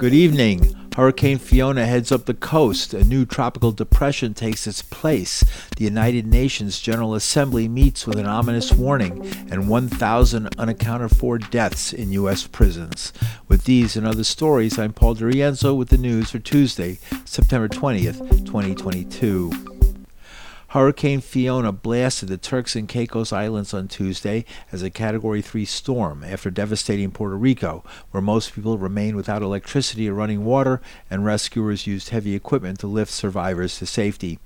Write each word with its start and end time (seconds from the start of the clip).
Good 0.00 0.14
evening. 0.14 0.74
Hurricane 0.96 1.36
Fiona 1.36 1.84
heads 1.84 2.10
up 2.10 2.24
the 2.24 2.32
coast. 2.32 2.94
A 2.94 3.04
new 3.04 3.26
tropical 3.26 3.70
depression 3.70 4.32
takes 4.32 4.66
its 4.66 4.80
place. 4.80 5.44
The 5.76 5.84
United 5.84 6.26
Nations 6.26 6.80
General 6.80 7.14
Assembly 7.14 7.68
meets 7.68 8.06
with 8.06 8.18
an 8.18 8.24
ominous 8.24 8.72
warning 8.72 9.30
and 9.50 9.68
1,000 9.68 10.54
unaccounted 10.56 11.14
for 11.14 11.36
deaths 11.36 11.92
in 11.92 12.12
U.S. 12.12 12.46
prisons. 12.46 13.12
With 13.46 13.64
these 13.64 13.94
and 13.94 14.06
other 14.06 14.24
stories, 14.24 14.78
I'm 14.78 14.94
Paul 14.94 15.16
DiRienzo 15.16 15.76
with 15.76 15.90
the 15.90 15.98
news 15.98 16.30
for 16.30 16.38
Tuesday, 16.38 16.98
September 17.26 17.68
20th, 17.68 18.46
2022. 18.46 19.69
Hurricane 20.70 21.20
Fiona 21.20 21.72
blasted 21.72 22.28
the 22.28 22.36
Turks 22.36 22.76
and 22.76 22.88
Caicos 22.88 23.32
Islands 23.32 23.74
on 23.74 23.88
Tuesday 23.88 24.44
as 24.70 24.84
a 24.84 24.88
Category 24.88 25.42
3 25.42 25.64
storm 25.64 26.22
after 26.22 26.48
devastating 26.48 27.10
Puerto 27.10 27.36
Rico, 27.36 27.82
where 28.12 28.20
most 28.20 28.54
people 28.54 28.78
remained 28.78 29.16
without 29.16 29.42
electricity 29.42 30.08
or 30.08 30.14
running 30.14 30.44
water, 30.44 30.80
and 31.10 31.24
rescuers 31.24 31.88
used 31.88 32.10
heavy 32.10 32.36
equipment 32.36 32.78
to 32.78 32.86
lift 32.86 33.10
survivors 33.10 33.80
to 33.80 33.86
safety. 33.86 34.38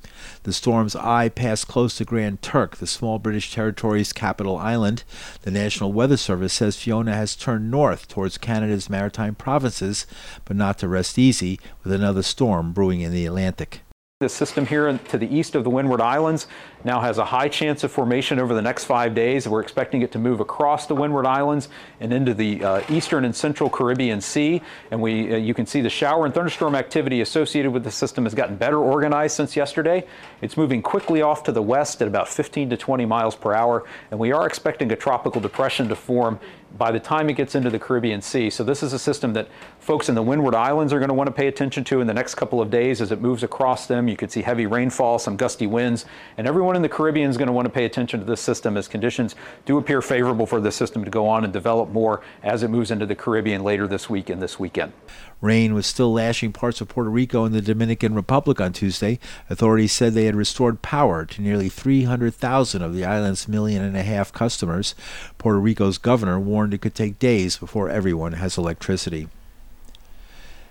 The 0.45 0.55
storm's 0.55 0.97
eye 0.97 1.29
passed 1.29 1.69
close 1.69 1.99
to 1.99 2.07
Grand 2.07 2.41
Turk, 2.41 2.79
the 2.79 2.87
small 2.87 3.19
British 3.19 3.53
territory's 3.53 4.15
capital 4.15 4.57
island. 4.57 5.05
The 5.43 5.51
National 5.51 5.93
Weather 5.93 6.17
Service 6.17 6.55
says 6.55 6.81
Fiona 6.81 7.15
has 7.15 7.37
turned 7.37 7.71
north 7.71 8.09
towards 8.09 8.39
Canada's 8.39 8.89
maritime 8.89 9.35
provinces, 9.35 10.07
but 10.47 10.57
not 10.57 10.79
to 10.79 10.89
rest 10.89 11.19
easy, 11.19 11.61
with 11.83 11.93
another 11.93 12.23
storm 12.23 12.73
brewing 12.73 13.03
in 13.03 13.13
the 13.13 13.27
Atlantic. 13.27 13.84
This 14.25 14.33
system 14.33 14.65
here 14.65 14.97
to 14.97 15.19
the 15.19 15.27
east 15.27 15.55
of 15.55 15.65
the 15.65 15.69
Windward 15.69 16.01
Islands 16.01 16.47
now 16.83 16.99
has 17.03 17.19
a 17.19 17.27
high 17.27 17.49
chance 17.49 17.85
of 17.85 17.93
formation 17.93 18.39
over 18.39 18.55
the 18.55 18.63
next 18.63 18.85
five 18.85 19.15
days. 19.15 19.47
We're 19.47 19.61
expecting 19.61 20.01
it 20.01 20.13
to 20.13 20.19
move 20.19 20.41
across 20.41 20.87
the 20.87 20.95
Windward 20.95 21.27
Islands 21.27 21.69
and 22.01 22.11
into 22.11 22.33
the 22.33 22.65
uh, 22.65 22.83
eastern 22.89 23.27
and 23.27 23.37
central 23.37 23.69
Caribbean 23.69 24.23
Sea. 24.23 24.63
And 24.91 25.03
we, 25.03 25.35
uh, 25.35 25.37
you 25.37 25.53
can 25.53 25.67
see 25.67 25.83
the 25.83 25.91
shower 25.91 26.25
and 26.25 26.33
thunderstorm 26.33 26.75
activity 26.75 27.21
associated 27.21 27.71
with 27.71 27.85
the 27.85 27.91
system 27.91 28.25
has 28.25 28.35
gotten 28.35 28.57
better 28.57 28.79
organized 28.79 29.37
since 29.37 29.57
yesterday. 29.57 30.07
It's 30.41 30.57
moving 30.57 30.81
quickly 30.81 31.21
off 31.21 31.43
to 31.43 31.53
the 31.53 31.61
west 31.61 32.01
at 32.01 32.09
about 32.09 32.27
15 32.27 32.71
to 32.71 32.79
20 32.79 33.05
miles 33.05 33.37
per 33.37 33.53
hour. 33.53 33.85
And 34.11 34.19
we 34.19 34.33
are 34.33 34.47
expecting 34.47 34.91
a 34.91 34.97
tropical 34.97 35.43
depression 35.43 35.87
to 35.89 35.97
form 35.97 36.41
by 36.77 36.91
the 36.91 36.99
time 36.99 37.31
it 37.31 37.35
gets 37.35 37.55
into 37.55 37.71
the 37.71 37.79
Caribbean 37.79 38.21
Sea. 38.21 38.51
So 38.51 38.65
this 38.65 38.83
is 38.83 38.93
a 38.93 38.99
system 38.99 39.33
that 39.35 39.49
folks 39.79 40.09
in 40.09 40.15
the 40.15 40.23
Windward 40.23 40.55
Islands 40.55 40.93
are 40.93 40.99
going 40.99 41.09
to 41.09 41.15
want 41.15 41.29
to 41.29 41.33
pay 41.33 41.47
attention 41.47 41.85
to 41.85 42.01
in 42.01 42.07
the 42.07 42.15
next 42.15 42.35
couple 42.35 42.61
of 42.61 42.71
days 42.71 43.01
as 43.01 43.13
it 43.13 43.21
moves 43.21 43.43
across 43.43 43.87
them. 43.87 44.09
You 44.09 44.17
could 44.17 44.31
see 44.31 44.43
heavy 44.43 44.67
rainfall, 44.67 45.19
some 45.19 45.37
gusty 45.37 45.67
winds, 45.67 46.05
and 46.37 46.47
everyone 46.47 46.75
in 46.75 46.83
the 46.83 46.89
Caribbean 46.89 47.31
is 47.31 47.37
going 47.37 47.47
to 47.47 47.53
want 47.53 47.67
to 47.67 47.71
pay 47.71 47.85
attention 47.85 48.21
to 48.21 48.27
this 48.27 48.41
system 48.41 48.77
as 48.77 48.89
conditions 48.89 49.37
do 49.67 49.79
appear 49.79 50.03
favorable 50.03 50.47
for 50.47 50.61
this 50.61 50.75
system 50.75 51.05
to 51.05 51.11
go 51.11 51.29
on 51.29 51.45
and 51.45 51.53
develop 51.53 51.91
more 51.91 52.23
as 52.43 52.63
it 52.63 52.69
moves 52.69 52.91
into 52.91 53.07
the 53.07 53.15
Caribbean 53.15 53.63
later 53.63 53.87
this 53.87 54.11
week 54.11 54.29
and 54.29 54.43
this 54.43 54.59
weekend. 54.59 54.93
Rain 55.41 55.75
was 55.75 55.87
still 55.87 56.13
lashing 56.13 56.53
parts 56.53 56.81
of 56.81 56.89
Puerto 56.89 57.11
Rico 57.11 57.45
and 57.45 57.55
the 57.55 57.61
Dominican 57.61 58.15
Republic 58.15 58.61
on 58.61 58.73
Tuesday. 58.73 59.19
Authorities 59.51 59.93
said 59.93 60.15
they 60.15 60.25
had 60.25 60.37
restored 60.37 60.83
power 60.83 61.25
to 61.27 61.43
nearly 61.43 61.69
300,000 61.69 62.83
of 62.83 62.95
the 62.95 63.05
island's 63.05 63.49
million 63.49 63.83
and 63.83 63.97
a 63.97 64.03
half 64.03 64.33
customers. 64.33 64.95
Puerto 65.39 65.59
Rico's 65.59 65.99
governor 65.99 66.41
warned 66.41 66.75
it 66.75 66.81
could 66.81 66.95
take 66.95 67.19
days 67.19 67.57
before 67.57 67.91
everyone 67.91 68.35
has 68.35 68.57
electricity. 68.57 69.29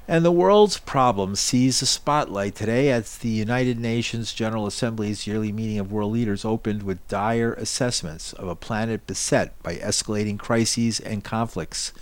And 0.06 0.26
the 0.26 0.34
world's 0.34 0.80
problems 0.80 1.40
seize 1.40 1.80
the 1.80 1.86
spotlight 1.86 2.56
today 2.56 2.92
as 2.92 3.18
the 3.18 3.30
United 3.30 3.80
Nations 3.80 4.34
General 4.34 4.68
Assembly's 4.68 5.26
yearly 5.26 5.54
meeting 5.54 5.80
of 5.80 5.94
world 5.94 6.12
leaders 6.12 6.44
opened 6.44 6.84
with 6.84 7.08
dire 7.08 7.54
assessments 7.54 8.34
of 8.34 8.50
a 8.50 8.56
planet 8.56 9.08
beset 9.08 9.62
by 9.64 9.76
escalating 9.78 10.38
crises 10.38 11.00
and 11.00 11.24
conflicts. 11.24 11.94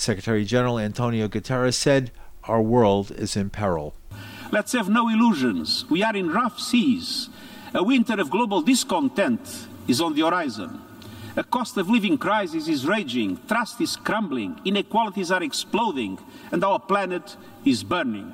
Secretary 0.00 0.46
General 0.46 0.78
Antonio 0.78 1.28
Guterres 1.28 1.74
said, 1.74 2.10
Our 2.44 2.62
world 2.62 3.10
is 3.10 3.36
in 3.36 3.50
peril. 3.50 3.94
Let's 4.50 4.72
have 4.72 4.88
no 4.88 5.10
illusions. 5.10 5.84
We 5.90 6.02
are 6.02 6.16
in 6.16 6.30
rough 6.30 6.58
seas. 6.58 7.28
A 7.74 7.84
winter 7.84 8.18
of 8.18 8.30
global 8.30 8.62
discontent 8.62 9.40
is 9.86 10.00
on 10.00 10.14
the 10.14 10.22
horizon. 10.22 10.80
A 11.36 11.44
cost 11.44 11.76
of 11.76 11.90
living 11.90 12.16
crisis 12.16 12.66
is 12.66 12.86
raging, 12.86 13.38
trust 13.46 13.80
is 13.82 13.94
crumbling, 13.94 14.58
inequalities 14.64 15.30
are 15.30 15.42
exploding, 15.42 16.18
and 16.50 16.64
our 16.64 16.80
planet 16.80 17.36
is 17.66 17.84
burning. 17.84 18.32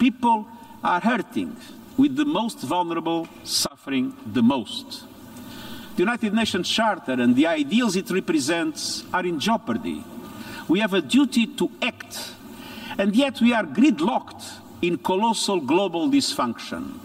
People 0.00 0.46
are 0.82 1.00
hurting, 1.00 1.56
with 1.96 2.16
the 2.16 2.24
most 2.24 2.58
vulnerable 2.58 3.28
suffering 3.44 4.14
the 4.26 4.42
most. 4.42 5.04
The 5.94 6.02
United 6.02 6.34
Nations 6.34 6.68
Charter 6.68 7.12
and 7.12 7.36
the 7.36 7.46
ideals 7.46 7.94
it 7.94 8.10
represents 8.10 9.04
are 9.14 9.24
in 9.24 9.40
jeopardy. 9.40 10.04
We 10.68 10.80
have 10.80 10.94
a 10.94 11.00
duty 11.00 11.46
to 11.46 11.70
act, 11.80 12.32
and 12.98 13.14
yet 13.14 13.40
we 13.40 13.52
are 13.52 13.64
gridlocked 13.64 14.44
in 14.82 14.98
colossal 14.98 15.60
global 15.60 16.08
dysfunction. 16.08 16.98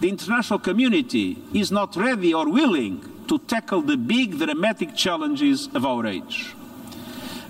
The 0.00 0.08
international 0.08 0.58
community 0.58 1.38
is 1.52 1.70
not 1.70 1.96
ready 1.96 2.34
or 2.34 2.50
willing 2.50 3.04
to 3.28 3.38
tackle 3.38 3.82
the 3.82 3.96
big, 3.96 4.38
dramatic 4.38 4.94
challenges 4.94 5.68
of 5.74 5.86
our 5.86 6.06
age. 6.06 6.54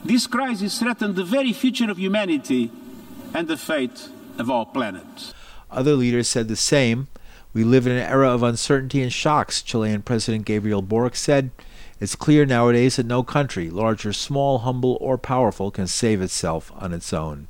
This 0.04 0.26
crisis 0.26 0.78
threatens 0.78 1.16
the 1.16 1.24
very 1.24 1.52
future 1.52 1.90
of 1.90 1.98
humanity 1.98 2.70
and 3.32 3.48
the 3.48 3.56
fate 3.56 4.08
of 4.38 4.50
our 4.50 4.66
planet. 4.66 5.32
Other 5.70 5.94
leaders 5.94 6.28
said 6.28 6.48
the 6.48 6.56
same. 6.56 7.08
We 7.52 7.64
live 7.64 7.86
in 7.86 7.92
an 7.92 8.02
era 8.02 8.30
of 8.30 8.42
uncertainty 8.42 9.00
and 9.02 9.12
shocks, 9.12 9.62
Chilean 9.62 10.02
President 10.02 10.44
Gabriel 10.44 10.82
Boric 10.82 11.16
said. 11.16 11.50
It's 12.04 12.16
clear 12.16 12.44
nowadays 12.44 12.96
that 12.96 13.06
no 13.06 13.22
country, 13.22 13.70
large 13.70 14.04
or 14.04 14.12
small, 14.12 14.58
humble 14.58 14.98
or 15.00 15.16
powerful, 15.16 15.70
can 15.70 15.86
save 15.86 16.20
itself 16.20 16.70
on 16.76 16.92
its 16.92 17.14
own. 17.14 17.48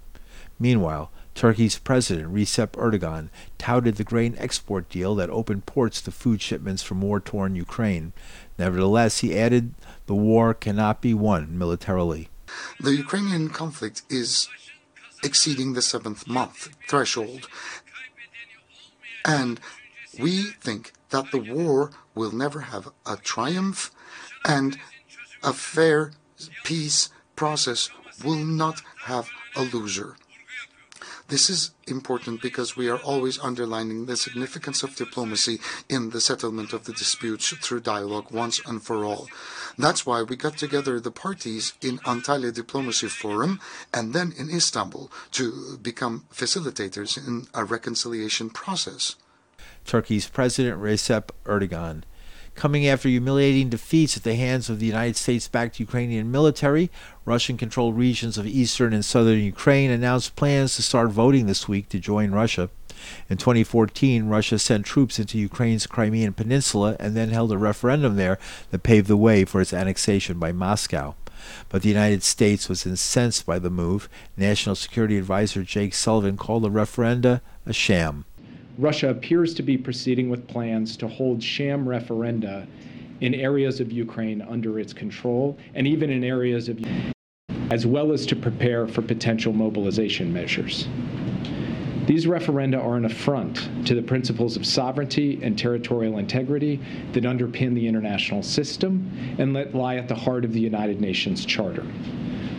Meanwhile, 0.60 1.10
Turkey's 1.34 1.76
President 1.76 2.32
Recep 2.32 2.68
Erdogan 2.76 3.30
touted 3.58 3.96
the 3.96 4.04
grain 4.04 4.36
export 4.38 4.88
deal 4.88 5.16
that 5.16 5.28
opened 5.28 5.66
ports 5.66 6.00
to 6.02 6.12
food 6.12 6.40
shipments 6.40 6.84
from 6.84 7.00
war 7.00 7.18
torn 7.18 7.56
Ukraine. 7.56 8.12
Nevertheless, 8.56 9.18
he 9.18 9.36
added 9.36 9.74
the 10.06 10.14
war 10.14 10.54
cannot 10.54 11.00
be 11.00 11.14
won 11.14 11.58
militarily. 11.58 12.28
The 12.78 12.94
Ukrainian 12.94 13.48
conflict 13.50 14.02
is 14.08 14.48
exceeding 15.24 15.72
the 15.72 15.82
seventh 15.82 16.28
month 16.28 16.68
threshold. 16.86 17.48
And 19.24 19.58
we 20.16 20.52
think 20.60 20.92
that 21.10 21.32
the 21.32 21.38
war 21.38 21.90
will 22.14 22.30
never 22.30 22.60
have 22.60 22.92
a 23.04 23.16
triumph 23.16 23.90
and 24.44 24.78
a 25.42 25.52
fair 25.52 26.12
peace 26.64 27.10
process 27.36 27.90
will 28.24 28.44
not 28.44 28.82
have 29.04 29.28
a 29.56 29.62
loser. 29.62 30.16
This 31.28 31.48
is 31.48 31.70
important 31.86 32.42
because 32.42 32.76
we 32.76 32.88
are 32.90 32.98
always 32.98 33.38
underlining 33.38 34.04
the 34.04 34.16
significance 34.16 34.82
of 34.82 34.94
diplomacy 34.94 35.58
in 35.88 36.10
the 36.10 36.20
settlement 36.20 36.74
of 36.74 36.84
the 36.84 36.92
disputes 36.92 37.48
through 37.48 37.80
dialogue 37.80 38.30
once 38.30 38.60
and 38.66 38.82
for 38.82 39.06
all. 39.06 39.28
That's 39.78 40.04
why 40.04 40.22
we 40.22 40.36
got 40.36 40.58
together 40.58 41.00
the 41.00 41.10
parties 41.10 41.72
in 41.80 41.98
Antalya 42.00 42.52
Diplomacy 42.52 43.08
Forum 43.08 43.58
and 43.92 44.12
then 44.12 44.34
in 44.36 44.50
Istanbul 44.50 45.10
to 45.32 45.78
become 45.78 46.26
facilitators 46.32 47.16
in 47.16 47.46
a 47.54 47.64
reconciliation 47.64 48.50
process. 48.50 49.16
Turkey's 49.86 50.28
President 50.28 50.80
Recep 50.80 51.30
Erdogan 51.46 52.02
coming 52.54 52.86
after 52.86 53.08
humiliating 53.08 53.68
defeats 53.68 54.16
at 54.16 54.22
the 54.22 54.34
hands 54.34 54.70
of 54.70 54.78
the 54.78 54.86
United 54.86 55.16
States 55.16 55.48
backed 55.48 55.80
Ukrainian 55.80 56.30
military. 56.30 56.90
Russian 57.24 57.56
controlled 57.56 57.96
regions 57.96 58.38
of 58.38 58.46
eastern 58.46 58.92
and 58.92 59.04
southern 59.04 59.40
Ukraine 59.40 59.90
announced 59.90 60.36
plans 60.36 60.76
to 60.76 60.82
start 60.82 61.10
voting 61.10 61.46
this 61.46 61.68
week 61.68 61.88
to 61.88 61.98
join 61.98 62.32
Russia. 62.32 62.70
In 63.28 63.36
2014, 63.36 64.26
Russia 64.26 64.58
sent 64.58 64.86
troops 64.86 65.18
into 65.18 65.38
Ukraine's 65.38 65.86
Crimean 65.86 66.32
Peninsula 66.32 66.96
and 66.98 67.16
then 67.16 67.30
held 67.30 67.52
a 67.52 67.58
referendum 67.58 68.16
there 68.16 68.38
that 68.70 68.82
paved 68.82 69.08
the 69.08 69.16
way 69.16 69.44
for 69.44 69.60
its 69.60 69.72
annexation 69.72 70.38
by 70.38 70.52
Moscow. 70.52 71.14
But 71.68 71.82
the 71.82 71.88
United 71.88 72.22
States 72.22 72.68
was 72.68 72.86
incensed 72.86 73.44
by 73.44 73.58
the 73.58 73.70
move. 73.70 74.08
National 74.36 74.74
Security 74.74 75.18
Advisor 75.18 75.62
Jake 75.62 75.94
Sullivan 75.94 76.36
called 76.36 76.62
the 76.62 76.70
referenda 76.70 77.40
a 77.66 77.72
sham. 77.72 78.24
Russia 78.78 79.10
appears 79.10 79.54
to 79.54 79.62
be 79.62 79.78
proceeding 79.78 80.28
with 80.28 80.48
plans 80.48 80.96
to 80.96 81.06
hold 81.06 81.42
sham 81.42 81.84
referenda 81.84 82.66
in 83.20 83.32
areas 83.34 83.78
of 83.78 83.92
Ukraine 83.92 84.42
under 84.42 84.80
its 84.80 84.92
control 84.92 85.56
and 85.74 85.86
even 85.86 86.10
in 86.10 86.24
areas 86.24 86.68
of 86.68 86.80
as 87.70 87.86
well 87.86 88.12
as 88.12 88.26
to 88.26 88.36
prepare 88.36 88.86
for 88.86 89.00
potential 89.00 89.52
mobilization 89.52 90.32
measures. 90.32 90.86
These 92.06 92.26
referenda 92.26 92.82
are 92.82 92.96
an 92.96 93.06
affront 93.06 93.86
to 93.86 93.94
the 93.94 94.02
principles 94.02 94.56
of 94.56 94.66
sovereignty 94.66 95.40
and 95.42 95.58
territorial 95.58 96.18
integrity 96.18 96.78
that 97.12 97.24
underpin 97.24 97.74
the 97.74 97.86
international 97.86 98.42
system 98.42 99.10
and 99.38 99.54
lie 99.72 99.96
at 99.96 100.08
the 100.08 100.14
heart 100.14 100.44
of 100.44 100.52
the 100.52 100.60
United 100.60 101.00
Nations 101.00 101.46
Charter. 101.46 101.86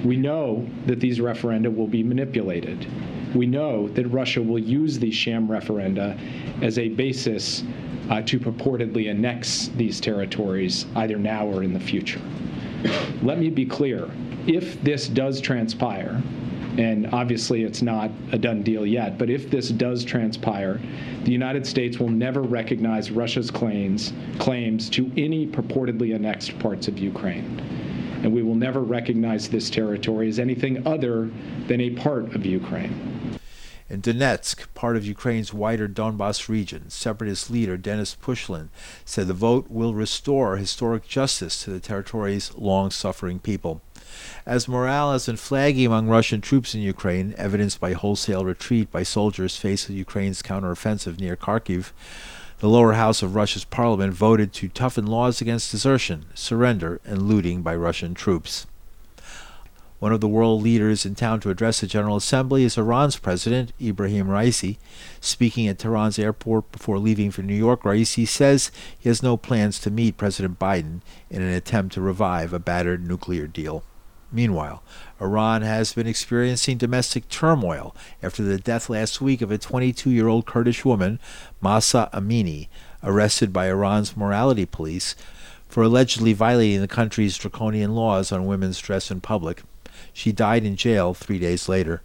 We 0.04 0.18
know 0.18 0.68
that 0.88 1.00
these 1.00 1.20
referenda 1.20 1.74
will 1.74 1.88
be 1.88 2.02
manipulated 2.02 2.88
we 3.36 3.46
know 3.46 3.88
that 3.90 4.08
Russia 4.08 4.42
will 4.42 4.60
use 4.60 4.98
these 4.98 5.14
sham 5.14 5.48
referenda 5.48 6.18
as 6.64 6.80
a 6.80 6.90
basis 6.90 7.64
uh, 8.10 8.22
to 8.22 8.40
purportedly 8.40 9.10
annex 9.10 9.70
these 9.76 10.00
territories 10.00 10.86
either 10.96 11.18
now 11.18 11.46
or 11.46 11.64
in 11.64 11.74
the 11.74 11.80
future. 11.80 12.22
Let 13.22 13.40
me 13.40 13.50
be 13.50 13.66
clear 13.66 14.10
if 14.48 14.82
this 14.84 15.08
does 15.08 15.42
transpire, 15.42 16.22
and 16.78 17.08
obviously 17.14 17.64
it's 17.64 17.82
not 17.82 18.12
a 18.32 18.38
done 18.38 18.62
deal 18.62 18.86
yet, 18.86 19.18
but 19.18 19.30
if 19.30 19.50
this 19.50 19.70
does 19.70 20.06
transpire, 20.06 20.80
the 21.24 21.32
United 21.32 21.66
States 21.66 22.00
will 22.00 22.10
never 22.10 22.42
recognize 22.42 23.10
Russia's 23.10 23.50
claims, 23.50 24.14
claims 24.38 24.90
to 24.92 25.12
any 25.18 25.48
purportedly 25.48 26.14
annexed 26.14 26.58
parts 26.60 26.88
of 26.88 27.00
Ukraine. 27.00 27.75
And 28.26 28.34
we 28.34 28.42
will 28.42 28.56
never 28.56 28.82
recognize 28.82 29.50
this 29.50 29.70
territory 29.70 30.28
as 30.28 30.40
anything 30.40 30.88
other 30.88 31.30
than 31.68 31.80
a 31.80 31.92
part 31.92 32.34
of 32.34 32.44
Ukraine. 32.44 33.38
In 33.88 34.02
Donetsk, 34.02 34.66
part 34.74 34.98
of 34.98 35.06
Ukraine's 35.06 35.54
wider 35.54 35.88
Donbas 35.88 36.50
region, 36.50 36.90
separatist 36.90 37.52
leader 37.52 37.78
Denis 37.78 38.18
Pushilin 38.20 38.70
said 39.06 39.28
the 39.28 39.36
vote 39.36 39.70
will 39.70 39.94
restore 39.94 40.58
historic 40.58 41.08
justice 41.08 41.64
to 41.64 41.70
the 41.70 41.80
territory's 41.80 42.52
long 42.56 42.90
suffering 42.90 43.38
people. 43.38 43.84
As 44.44 44.68
morale 44.68 45.12
has 45.12 45.28
been 45.28 45.38
flagging 45.38 45.86
among 45.86 46.08
Russian 46.08 46.42
troops 46.42 46.74
in 46.74 46.82
Ukraine, 46.82 47.36
evidenced 47.38 47.80
by 47.80 47.94
wholesale 47.94 48.44
retreat 48.44 48.90
by 48.90 49.04
soldiers 49.04 49.56
facing 49.56 49.96
Ukraine's 49.96 50.42
counteroffensive 50.42 51.20
near 51.20 51.36
Kharkiv, 51.36 51.92
the 52.66 52.72
lower 52.72 52.94
house 52.94 53.22
of 53.22 53.36
Russia's 53.36 53.64
parliament 53.64 54.12
voted 54.12 54.52
to 54.52 54.68
toughen 54.68 55.06
laws 55.06 55.40
against 55.40 55.70
desertion, 55.70 56.26
surrender, 56.34 57.00
and 57.06 57.22
looting 57.22 57.62
by 57.62 57.76
Russian 57.76 58.16
troops. 58.16 58.66
One 60.00 60.12
of 60.12 60.20
the 60.20 60.28
world 60.28 60.64
leaders 60.64 61.06
in 61.06 61.14
town 61.14 61.42
to 61.42 61.52
address 61.52 61.82
the 61.82 61.86
General 61.86 62.16
Assembly 62.16 62.64
is 62.64 62.76
Iran's 62.76 63.18
President, 63.18 63.72
Ibrahim 63.80 64.30
Raisi. 64.30 64.78
Speaking 65.22 65.68
at 65.68 65.78
Tehran's 65.78 66.18
airport 66.18 66.72
before 66.72 66.98
leaving 66.98 67.30
for 67.30 67.44
New 67.44 67.54
York, 67.54 67.84
Raisi 67.84 68.28
says 68.28 68.72
he 68.98 69.10
has 69.10 69.22
no 69.22 69.38
plans 69.38 69.78
to 69.82 69.92
meet 69.92 70.18
President 70.18 70.58
Biden 70.58 71.02
in 71.30 71.44
an 71.44 71.54
attempt 71.54 71.94
to 71.94 72.02
revive 72.02 72.52
a 72.52 72.58
battered 72.58 73.08
nuclear 73.08 73.46
deal. 73.46 73.84
Meanwhile, 74.32 74.82
Iran 75.22 75.62
has 75.62 75.94
been 75.94 76.08
experiencing 76.08 76.78
domestic 76.78 77.30
turmoil 77.30 77.96
after 78.22 78.44
the 78.44 78.60
death 78.60 78.90
last 78.90 79.22
week 79.22 79.42
of 79.42 79.52
a 79.52 79.58
22 79.58 80.10
year 80.10 80.28
old 80.28 80.46
Kurdish 80.46 80.84
woman, 80.84 81.20
Mahsa 81.62 82.10
Amini, 82.14 82.68
arrested 83.04 83.54
by 83.54 83.68
Iran's 83.68 84.18
morality 84.18 84.66
police 84.66 85.16
for 85.68 85.84
allegedly 85.84 86.34
violating 86.34 86.82
the 86.82 86.88
country's 86.88 87.38
draconian 87.38 87.96
laws 87.96 88.32
on 88.32 88.46
women's 88.46 88.80
dress 88.80 89.10
in 89.10 89.22
public. 89.22 89.64
She 90.12 90.32
died 90.32 90.66
in 90.66 90.76
jail 90.76 91.14
three 91.14 91.40
days 91.40 91.70
later. 91.70 92.02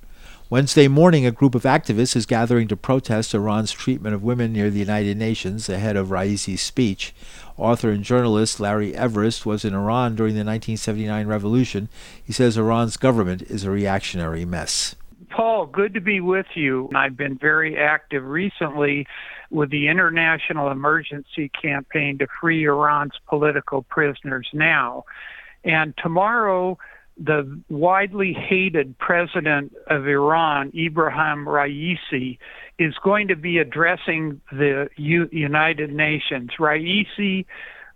Wednesday 0.50 0.88
morning, 0.88 1.24
a 1.24 1.30
group 1.30 1.54
of 1.54 1.62
activists 1.62 2.16
is 2.16 2.26
gathering 2.26 2.66
to 2.66 2.76
protest 2.76 3.34
Iran's 3.34 3.70
treatment 3.70 4.16
of 4.16 4.24
women 4.24 4.52
near 4.52 4.68
the 4.68 4.80
United 4.80 5.16
Nations 5.16 5.68
ahead 5.68 5.94
of 5.94 6.10
Raisi's 6.10 6.60
speech. 6.60 7.14
Author 7.56 7.90
and 7.90 8.02
journalist 8.02 8.58
Larry 8.58 8.92
Everest 8.92 9.46
was 9.46 9.64
in 9.64 9.74
Iran 9.74 10.16
during 10.16 10.34
the 10.34 10.40
1979 10.40 11.28
revolution. 11.28 11.88
He 12.20 12.32
says 12.32 12.56
Iran's 12.56 12.96
government 12.96 13.42
is 13.42 13.62
a 13.62 13.70
reactionary 13.70 14.44
mess. 14.44 14.96
Paul, 15.28 15.66
good 15.66 15.94
to 15.94 16.00
be 16.00 16.20
with 16.20 16.46
you. 16.56 16.90
I've 16.96 17.16
been 17.16 17.38
very 17.38 17.78
active 17.78 18.24
recently 18.24 19.06
with 19.50 19.70
the 19.70 19.86
International 19.86 20.72
Emergency 20.72 21.48
Campaign 21.62 22.18
to 22.18 22.26
Free 22.40 22.64
Iran's 22.64 23.14
Political 23.28 23.84
Prisoners 23.84 24.48
Now. 24.52 25.04
And 25.62 25.94
tomorrow, 25.96 26.76
the 27.22 27.60
widely 27.68 28.32
hated 28.32 28.98
president 28.98 29.74
of 29.88 30.08
Iran, 30.08 30.72
Ibrahim 30.74 31.44
Raisi, 31.44 32.38
is 32.78 32.94
going 33.04 33.28
to 33.28 33.36
be 33.36 33.58
addressing 33.58 34.40
the 34.50 34.88
U- 34.96 35.28
United 35.30 35.92
Nations. 35.92 36.50
Raisi 36.58 37.44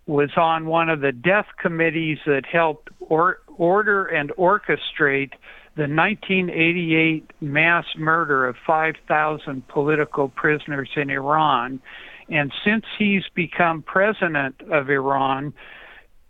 was 0.07 0.29
on 0.37 0.67
one 0.67 0.91
of 0.91 1.01
the 1.01 1.13
death 1.13 1.47
committees 1.59 2.19
that 2.27 2.45
helped 2.45 2.91
or- 3.01 3.39
order 3.57 4.05
and 4.05 4.31
orchestrate 4.33 5.33
the 5.77 5.89
1988 5.89 7.31
mass 7.41 7.87
murder 7.97 8.47
of 8.47 8.57
5,000 8.67 9.67
political 9.69 10.29
prisoners 10.29 10.91
in 10.97 11.09
Iran. 11.09 11.81
And 12.29 12.53
since 12.63 12.85
he's 12.99 13.25
become 13.35 13.83
president 13.83 14.61
of 14.71 14.91
Iran, 14.91 15.55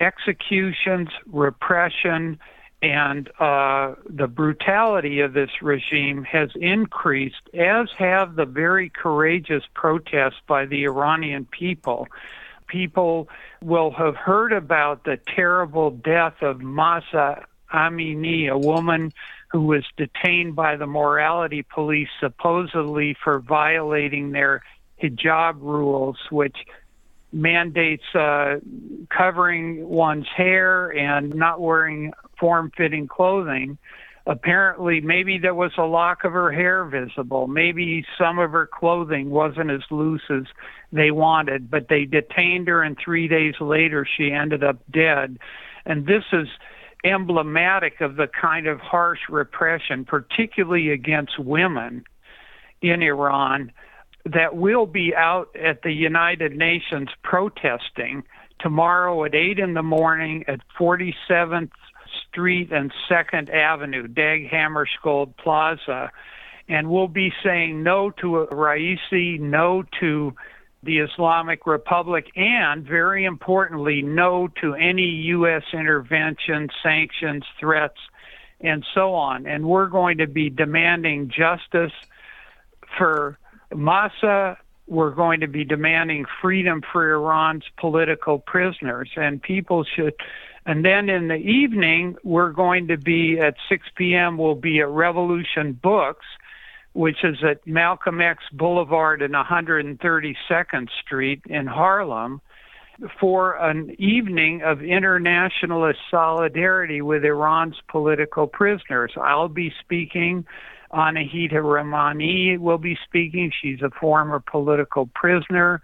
executions, 0.01 1.09
repression, 1.27 2.39
and 2.85 3.31
uh, 3.41 3.95
the 4.11 4.27
brutality 4.27 5.21
of 5.21 5.33
this 5.33 5.49
regime 5.63 6.23
has 6.25 6.51
increased, 6.55 7.49
as 7.55 7.89
have 7.97 8.37
the 8.37 8.45
very 8.45 8.91
courageous 8.91 9.65
protests 9.73 10.41
by 10.47 10.67
the 10.67 10.85
Iranian 10.85 11.47
people. 11.47 12.09
People 12.67 13.31
will 13.63 13.91
have 13.93 14.17
heard 14.17 14.53
about 14.53 15.05
the 15.05 15.19
terrible 15.35 15.93
death 15.93 16.43
of 16.43 16.61
Mahsa 16.61 17.47
Amini, 17.73 18.51
a 18.51 18.59
woman 18.59 19.13
who 19.51 19.63
was 19.63 19.85
detained 19.97 20.55
by 20.55 20.77
the 20.77 20.87
morality 20.87 21.63
police 21.63 22.09
supposedly 22.21 23.17
for 23.25 23.41
violating 23.41 24.33
their 24.33 24.63
hijab 25.03 25.61
rules, 25.63 26.19
which 26.31 26.57
mandates 27.33 28.05
uh, 28.15 28.57
covering 29.09 29.89
one's 29.89 30.29
hair 30.37 30.91
and 30.91 31.35
not 31.35 31.61
wearing 31.61 32.13
form 32.39 32.73
fitting 32.77 33.09
clothing. 33.09 33.79
Apparently, 34.27 35.03
maybe 35.03 35.39
there 35.39 35.55
was 35.55 35.73
a 35.77 35.83
lock 35.83 36.25
of 36.25 36.33
her 36.33 36.51
hair 36.51 36.85
visible. 36.87 37.47
Maybe 37.47 38.07
some 38.19 38.39
of 38.39 38.53
her 38.53 38.67
clothing 38.67 39.29
wasn't 39.29 39.71
as 39.71 39.83
loose 39.91 40.23
as 40.31 40.45
they 40.93 41.11
wanted, 41.11 41.71
but 41.71 41.89
they 41.89 42.07
detained 42.07 42.69
her, 42.69 42.83
and 42.83 42.97
three 43.03 43.29
days 43.29 43.55
later, 43.61 44.07
she 44.17 44.33
ended 44.33 44.65
up 44.65 44.79
dead. 44.91 45.39
And 45.85 46.07
this 46.07 46.25
is 46.33 46.49
emblematic 47.05 48.01
of 48.01 48.17
the 48.17 48.27
kind 48.27 48.67
of 48.67 48.81
harsh 48.81 49.21
repression, 49.29 50.07
particularly 50.07 50.91
against 50.91 51.39
women 51.39 52.05
in 52.81 53.03
Iran, 53.03 53.73
that 54.25 54.57
will 54.57 54.87
be 54.87 55.15
out 55.15 55.55
at 55.55 55.83
the 55.83 55.93
United 55.93 56.57
Nations 56.57 57.11
protesting 57.23 58.23
tomorrow 58.59 59.25
at 59.25 59.35
8 59.35 59.59
in 59.59 59.75
the 59.75 59.83
morning 59.83 60.45
at 60.49 60.61
47th 60.79 61.71
Street 62.29 62.73
and 62.73 62.93
2nd 63.11 63.53
Avenue, 63.53 64.07
Dag 64.07 64.51
Hammarskjöld 64.51 65.37
Plaza. 65.37 66.11
And 66.69 66.91
we'll 66.91 67.09
be 67.09 67.33
saying 67.43 67.83
no 67.83 68.11
to 68.11 68.47
Raisi, 68.51 69.39
no 69.39 69.85
to 70.01 70.35
the 70.83 70.99
Islamic 70.99 71.67
Republic, 71.67 72.27
and 72.37 72.85
very 72.85 73.25
importantly, 73.25 74.03
no 74.03 74.49
to 74.61 74.75
any 74.75 75.03
U.S. 75.03 75.63
intervention, 75.73 76.69
sanctions, 76.83 77.45
threats, 77.59 77.99
and 78.61 78.85
so 78.95 79.15
on. 79.15 79.47
And 79.47 79.65
we're 79.67 79.89
going 79.89 80.19
to 80.19 80.27
be 80.27 80.51
demanding 80.51 81.31
justice 81.31 81.93
for 82.97 83.39
Mahsa. 83.75 84.59
We're 84.87 85.13
going 85.13 85.41
to 85.41 85.49
be 85.49 85.65
demanding 85.65 86.27
freedom 86.43 86.83
for 86.93 87.11
Iran's 87.11 87.65
political 87.79 88.39
prisoners, 88.39 89.11
and 89.17 89.43
people 89.43 89.85
should. 89.85 90.15
And 90.67 90.85
then 90.85 91.09
in 91.11 91.29
the 91.29 91.35
evening, 91.35 92.17
we're 92.25 92.53
going 92.53 92.89
to 92.89 92.97
be 92.97 93.39
at 93.39 93.55
6 93.69 93.87
p.m. 93.97 94.39
We'll 94.39 94.55
be 94.55 94.81
at 94.81 94.89
Revolution 94.89 95.73
Books 95.73 96.27
which 96.95 97.25
is 97.25 97.37
at 97.43 97.67
Malcolm 97.67 98.21
X 98.21 98.45
Boulevard 98.53 99.21
and 99.21 99.35
132nd 99.35 100.89
Street 101.05 101.43
in 101.47 101.67
Harlem, 101.67 102.41
for 103.21 103.55
an 103.55 103.95
evening 103.99 104.63
of 104.63 104.81
internationalist 104.81 105.99
solidarity 106.09 107.03
with 107.03 107.25
Iran's 107.25 107.77
political 107.89 108.47
prisoners. 108.47 109.13
I'll 109.21 109.49
be 109.49 109.73
speaking. 109.81 110.47
Anahita 110.93 111.55
Rahmani 111.55 112.57
will 112.59 112.79
be 112.79 112.97
speaking. 113.05 113.51
She's 113.61 113.83
a 113.83 113.91
former 114.01 114.39
political 114.39 115.11
prisoner. 115.13 115.83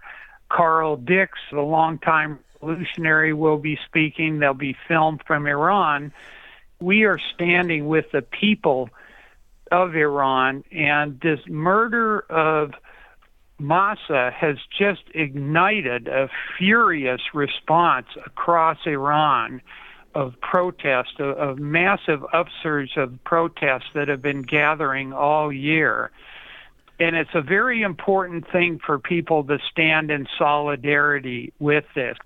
Carl 0.49 0.95
Dix, 0.95 1.37
the 1.51 1.59
longtime 1.59 2.39
revolutionary, 2.61 3.33
will 3.33 3.57
be 3.57 3.77
speaking. 3.85 4.39
They'll 4.39 4.53
be 4.53 4.75
filmed 4.87 5.21
from 5.25 5.47
Iran. 5.47 6.13
We 6.79 7.03
are 7.03 7.19
standing 7.33 7.87
with 7.87 8.05
the 8.11 8.21
people 8.21 8.89
of 9.71 9.95
Iran, 9.95 10.63
and 10.71 11.19
this 11.21 11.39
murder 11.47 12.19
of 12.29 12.71
Mahsa 13.59 14.31
has 14.35 14.57
just 14.77 15.03
ignited 15.13 16.07
a 16.07 16.29
furious 16.57 17.21
response 17.33 18.07
across 18.25 18.77
Iran 18.85 19.61
of 20.15 20.33
protest, 20.41 21.19
of, 21.19 21.37
of 21.37 21.59
massive 21.59 22.21
upsurge 22.33 22.97
of 22.97 23.23
protests 23.23 23.89
that 23.93 24.07
have 24.07 24.21
been 24.21 24.41
gathering 24.41 25.13
all 25.13 25.53
year. 25.53 26.11
And 26.99 27.15
it's 27.15 27.33
a 27.33 27.41
very 27.41 27.81
important 27.81 28.45
thing 28.51 28.79
for 28.85 28.99
people 28.99 29.43
to 29.45 29.57
stand 29.71 30.11
in 30.11 30.27
solidarity 30.37 31.53
with 31.59 31.85
this. 31.95 32.17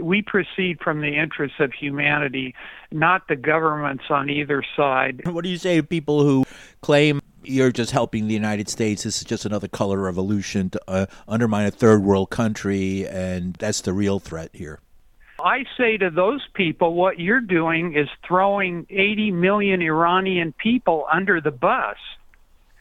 We 0.00 0.22
proceed 0.22 0.80
from 0.80 1.00
the 1.00 1.16
interests 1.16 1.58
of 1.60 1.72
humanity, 1.72 2.54
not 2.90 3.28
the 3.28 3.36
governments 3.36 4.04
on 4.10 4.30
either 4.30 4.62
side. 4.76 5.22
What 5.26 5.44
do 5.44 5.50
you 5.50 5.58
say 5.58 5.76
to 5.76 5.82
people 5.82 6.22
who 6.22 6.44
claim 6.82 7.20
you're 7.42 7.72
just 7.72 7.90
helping 7.92 8.28
the 8.28 8.34
United 8.34 8.68
States? 8.68 9.04
This 9.04 9.18
is 9.18 9.24
just 9.24 9.44
another 9.44 9.68
color 9.68 9.98
revolution 9.98 10.70
to 10.70 10.80
uh, 10.88 11.06
undermine 11.28 11.66
a 11.66 11.70
third 11.70 12.02
world 12.02 12.30
country, 12.30 13.06
and 13.06 13.54
that's 13.54 13.80
the 13.80 13.92
real 13.92 14.18
threat 14.18 14.50
here. 14.52 14.80
I 15.42 15.64
say 15.76 15.96
to 15.96 16.10
those 16.10 16.46
people, 16.54 16.94
what 16.94 17.18
you're 17.18 17.40
doing 17.40 17.96
is 17.96 18.08
throwing 18.26 18.86
80 18.90 19.30
million 19.30 19.80
Iranian 19.80 20.52
people 20.52 21.06
under 21.10 21.40
the 21.40 21.50
bus. 21.50 21.96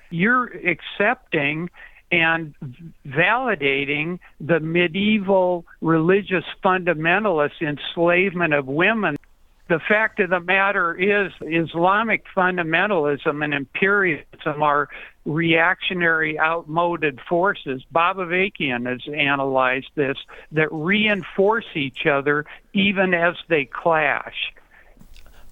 You're 0.09 0.47
accepting 0.47 1.69
and 2.11 2.55
validating 3.07 4.19
the 4.39 4.59
medieval 4.59 5.65
religious 5.81 6.45
fundamentalist 6.63 7.61
enslavement 7.61 8.53
of 8.53 8.67
women. 8.67 9.15
The 9.67 9.79
fact 9.79 10.19
of 10.19 10.31
the 10.31 10.39
matter 10.39 10.95
is, 10.95 11.31
Islamic 11.41 12.25
fundamentalism 12.35 13.43
and 13.43 13.53
imperialism 13.53 14.63
are 14.63 14.89
reactionary, 15.25 16.39
outmoded 16.39 17.19
forces. 17.29 17.83
Bob 17.91 18.17
Avakian 18.17 18.89
has 18.89 19.01
analyzed 19.13 19.91
this 19.93 20.17
that 20.51 20.71
reinforce 20.71 21.67
each 21.75 22.07
other 22.07 22.45
even 22.73 23.13
as 23.13 23.35
they 23.47 23.65
clash. 23.65 24.51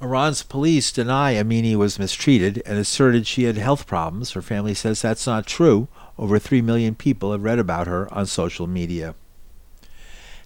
Iran's 0.02 0.44
police 0.44 0.92
deny 0.92 1.34
Amini 1.34 1.76
was 1.76 1.98
mistreated 1.98 2.62
and 2.66 2.78
asserted 2.78 3.26
she 3.26 3.44
had 3.44 3.58
health 3.58 3.88
problems. 3.88 4.32
Her 4.32 4.42
family 4.42 4.74
says 4.74 5.02
that's 5.02 5.26
not 5.26 5.48
true. 5.48 5.88
Over 6.18 6.40
3 6.40 6.62
million 6.62 6.96
people 6.96 7.32
have 7.32 7.44
read 7.44 7.60
about 7.60 7.88
her 7.88 8.12
on 8.14 8.26
social 8.26 8.68
media. 8.68 9.16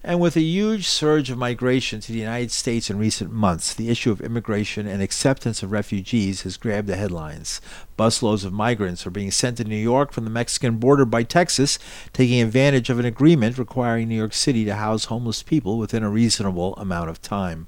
And 0.04 0.20
with 0.20 0.36
a 0.36 0.42
huge 0.42 0.88
surge 0.88 1.30
of 1.30 1.38
migration 1.38 2.00
to 2.00 2.12
the 2.12 2.18
United 2.18 2.51
States 2.51 2.90
in 2.90 2.98
recent 2.98 3.32
months, 3.32 3.72
the 3.72 3.90
issue 3.90 4.10
of 4.12 4.20
immigration 4.20 4.88
and 4.88 5.00
acceptance 5.00 5.62
of 5.62 5.72
refugees 5.72 6.42
has 6.42 6.58
grabbed 6.58 6.88
the 6.88 6.96
headlines. 6.96 7.62
Busloads 8.00 8.44
of 8.44 8.51
migrants 8.51 9.06
are 9.06 9.12
being 9.12 9.30
sent 9.30 9.58
to 9.58 9.63
New 9.63 9.75
York 9.75 10.12
from 10.12 10.24
the 10.24 10.32
Mexican 10.32 10.78
border 10.78 11.06
by 11.06 11.22
Texas, 11.22 11.78
taking 12.13 12.42
advantage 12.42 12.90
of 12.90 12.98
an 12.98 13.06
agreement 13.06 13.60
requiring 13.60 14.10
New 14.10 14.16
York 14.16 14.34
City 14.34 14.66
to 14.66 14.74
house 14.74 15.06
homeless 15.06 15.44
people 15.44 15.78
within 15.78 16.01
a 16.01 16.10
reasonable 16.10 16.74
amount 16.78 17.12
of 17.12 17.22
time. 17.22 17.68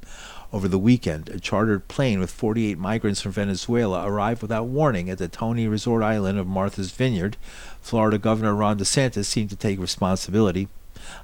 Over 0.54 0.68
the 0.68 0.78
weekend, 0.78 1.30
a 1.30 1.40
chartered 1.40 1.88
plane 1.88 2.20
with 2.20 2.30
48 2.30 2.78
migrants 2.78 3.22
from 3.22 3.32
Venezuela 3.32 4.08
arrived 4.08 4.44
without 4.44 4.68
warning 4.68 5.10
at 5.10 5.18
the 5.18 5.28
Tony 5.28 5.68
Resort 5.68 6.04
Island 6.04 6.38
of 6.38 6.46
Martha's 6.46 6.92
Vineyard. 6.92 7.38
Florida 7.82 8.20
Governor 8.20 8.54
Ron 8.54 8.78
DeSantis 8.78 9.26
seemed 9.26 9.50
to 9.50 9.56
take 9.56 9.80
responsibility. 9.80 10.68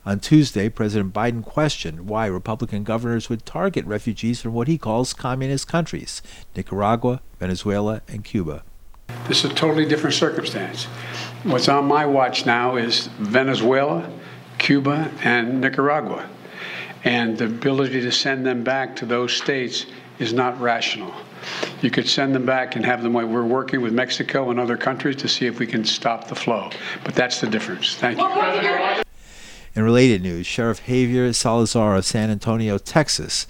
On 0.03 0.19
Tuesday, 0.19 0.67
President 0.67 1.13
Biden 1.13 1.45
questioned 1.45 2.07
why 2.07 2.25
Republican 2.25 2.83
governors 2.83 3.29
would 3.29 3.45
target 3.45 3.85
refugees 3.85 4.41
from 4.41 4.53
what 4.53 4.67
he 4.67 4.79
calls 4.79 5.13
communist 5.13 5.67
countries 5.67 6.23
Nicaragua, 6.55 7.21
Venezuela, 7.39 8.01
and 8.07 8.23
Cuba. 8.23 8.63
This 9.27 9.45
is 9.45 9.51
a 9.51 9.53
totally 9.53 9.85
different 9.85 10.15
circumstance. 10.15 10.85
What's 11.43 11.69
on 11.69 11.85
my 11.85 12.03
watch 12.07 12.47
now 12.47 12.77
is 12.77 13.07
Venezuela, 13.19 14.11
Cuba, 14.57 15.11
and 15.23 15.61
Nicaragua. 15.61 16.27
And 17.03 17.37
the 17.37 17.45
ability 17.45 18.01
to 18.01 18.11
send 18.11 18.45
them 18.45 18.63
back 18.63 18.95
to 18.97 19.05
those 19.05 19.33
states 19.33 19.85
is 20.19 20.33
not 20.33 20.59
rational. 20.59 21.13
You 21.81 21.89
could 21.89 22.07
send 22.07 22.35
them 22.35 22.45
back 22.45 22.75
and 22.75 22.85
have 22.85 23.01
them. 23.03 23.13
We're 23.13 23.45
working 23.45 23.81
with 23.81 23.93
Mexico 23.93 24.49
and 24.51 24.59
other 24.59 24.75
countries 24.75 25.15
to 25.17 25.27
see 25.29 25.45
if 25.45 25.59
we 25.59 25.65
can 25.65 25.85
stop 25.85 26.27
the 26.27 26.35
flow. 26.35 26.69
But 27.05 27.15
that's 27.15 27.39
the 27.39 27.47
difference. 27.47 27.95
Thank 27.95 28.19
you. 28.19 29.03
In 29.75 29.83
related 29.83 30.21
news, 30.21 30.45
Sheriff 30.45 30.85
Javier 30.85 31.33
Salazar 31.33 31.95
of 31.95 32.03
San 32.03 32.29
Antonio, 32.29 32.77
Texas, 32.77 33.47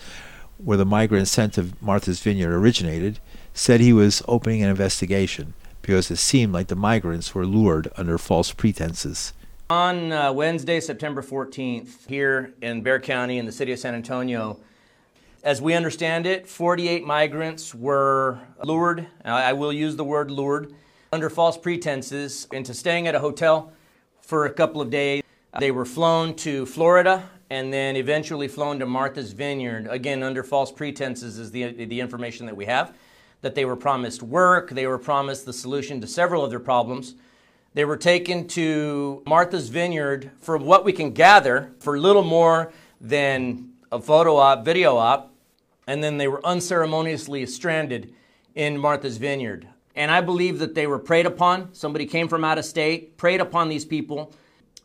where 0.58 0.78
the 0.78 0.86
migrants 0.86 1.32
sent 1.32 1.54
to 1.54 1.70
Martha's 1.82 2.20
Vineyard 2.20 2.54
originated, 2.54 3.20
said 3.54 3.80
he 3.80 3.94
was 3.94 4.22
opening 4.28 4.62
an 4.62 4.70
investigation 4.70 5.56
because 5.82 6.12
it 6.12 6.18
seemed 6.18 6.54
like 6.54 6.68
the 6.68 6.76
migrants 6.76 7.34
were 7.34 7.48
lured 7.48 7.92
under 7.98 8.20
false 8.20 8.54
pretenses. 8.54 9.34
On 9.72 10.12
uh, 10.12 10.34
Wednesday, 10.34 10.80
September 10.80 11.22
14th, 11.22 12.08
here 12.08 12.56
in 12.60 12.82
Bexar 12.82 13.02
County 13.02 13.38
in 13.38 13.46
the 13.46 13.52
city 13.52 13.72
of 13.72 13.78
San 13.78 13.94
Antonio, 13.94 14.60
as 15.44 15.62
we 15.62 15.76
understand 15.76 16.26
it, 16.26 16.48
48 16.48 17.06
migrants 17.06 17.76
were 17.76 18.40
lured, 18.64 19.06
I 19.24 19.54
will 19.54 19.72
use 19.72 19.96
the 19.96 20.04
word 20.04 20.32
lured, 20.32 20.74
under 21.14 21.30
false 21.30 21.56
pretenses 21.56 22.48
into 22.52 22.74
staying 22.74 23.06
at 23.06 23.14
a 23.14 23.20
hotel 23.20 23.72
for 24.22 24.48
a 24.48 24.50
couple 24.52 24.82
of 24.82 24.90
days. 24.90 25.22
They 25.60 25.70
were 25.70 25.86
flown 25.86 26.34
to 26.38 26.66
Florida 26.66 27.30
and 27.52 27.72
then 27.72 27.96
eventually 27.96 28.48
flown 28.48 28.80
to 28.80 28.88
Martha's 28.88 29.34
Vineyard, 29.34 29.86
again, 29.92 30.24
under 30.24 30.42
false 30.42 30.72
pretenses, 30.72 31.38
is 31.38 31.52
the, 31.52 31.86
the 31.86 32.00
information 32.00 32.48
that 32.48 32.58
we 32.58 32.66
have. 32.66 32.98
That 33.42 33.54
they 33.54 33.66
were 33.66 33.76
promised 33.76 34.24
work, 34.24 34.72
they 34.72 34.88
were 34.88 34.98
promised 34.98 35.46
the 35.46 35.54
solution 35.54 36.02
to 36.02 36.08
several 36.08 36.44
of 36.44 36.50
their 36.50 36.60
problems. 36.60 37.14
They 37.74 37.86
were 37.86 37.98
taken 37.98 38.48
to 38.50 39.22
Martha's 39.28 39.70
Vineyard 39.70 40.32
for 40.40 40.58
what 40.58 40.84
we 40.84 40.92
can 40.92 41.12
gather 41.12 41.72
for 41.80 42.00
little 42.00 42.24
more 42.24 42.74
than 43.00 43.70
a 43.92 44.02
photo 44.02 44.38
op, 44.38 44.66
video 44.66 44.98
op, 44.98 45.34
and 45.86 46.04
then 46.04 46.18
they 46.18 46.28
were 46.28 46.46
unceremoniously 46.46 47.46
stranded 47.46 48.14
in 48.56 48.78
Martha's 48.78 49.18
Vineyard. 49.18 49.68
And 49.96 50.10
I 50.10 50.22
believe 50.22 50.60
that 50.60 50.74
they 50.74 50.88
were 50.88 51.00
preyed 51.00 51.26
upon. 51.26 51.74
Somebody 51.74 52.06
came 52.06 52.28
from 52.28 52.44
out 52.44 52.58
of 52.58 52.66
state, 52.66 53.18
preyed 53.18 53.40
upon 53.40 53.70
these 53.70 53.86
people, 53.86 54.34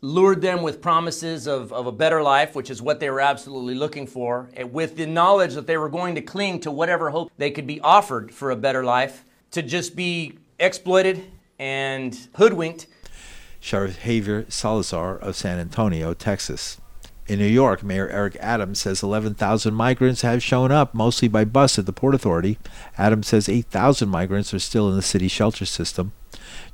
lured 0.01 0.41
them 0.41 0.61
with 0.61 0.81
promises 0.81 1.47
of, 1.47 1.73
of 1.73 1.87
a 1.87 1.91
better 1.91 2.21
life, 2.21 2.53
which 2.53 2.69
is 2.69 2.81
what 2.81 2.99
they 2.99 3.09
were 3.09 3.21
absolutely 3.21 3.73
looking 3.73 4.05
for, 4.05 4.49
with 4.71 4.95
the 4.95 5.07
knowledge 5.07 5.55
that 5.55 5.65
they 5.65 5.77
were 5.77 5.89
going 5.89 6.15
to 6.15 6.21
cling 6.21 6.59
to 6.59 6.69
whatever 6.69 7.09
hope 7.09 7.31
they 7.37 7.49
could 7.49 7.65
be 7.65 7.79
offered 7.81 8.31
for 8.31 8.51
a 8.51 8.55
better 8.55 8.83
life, 8.83 9.25
to 9.51 9.63
just 9.63 9.95
be 9.95 10.37
exploited 10.59 11.31
and 11.59 12.27
hoodwinked. 12.35 12.87
Sheriff 13.59 14.03
Javier 14.03 14.51
Salazar 14.51 15.17
of 15.17 15.35
San 15.35 15.59
Antonio, 15.59 16.13
Texas. 16.13 16.79
In 17.27 17.39
New 17.39 17.47
York, 17.47 17.81
Mayor 17.81 18.07
Eric 18.07 18.37
Adams 18.39 18.81
says 18.81 19.01
11,000 19.01 19.73
migrants 19.73 20.21
have 20.21 20.43
shown 20.43 20.71
up, 20.71 20.93
mostly 20.93 21.27
by 21.27 21.43
bus 21.43 21.79
at 21.79 21.87
the 21.87 21.93
Port 21.93 22.13
Authority. 22.13 22.59
Adams 22.99 23.27
says 23.27 23.49
8,000 23.49 24.07
migrants 24.07 24.53
are 24.53 24.59
still 24.59 24.87
in 24.89 24.95
the 24.95 25.01
city 25.01 25.27
shelter 25.27 25.65
system. 25.65 26.11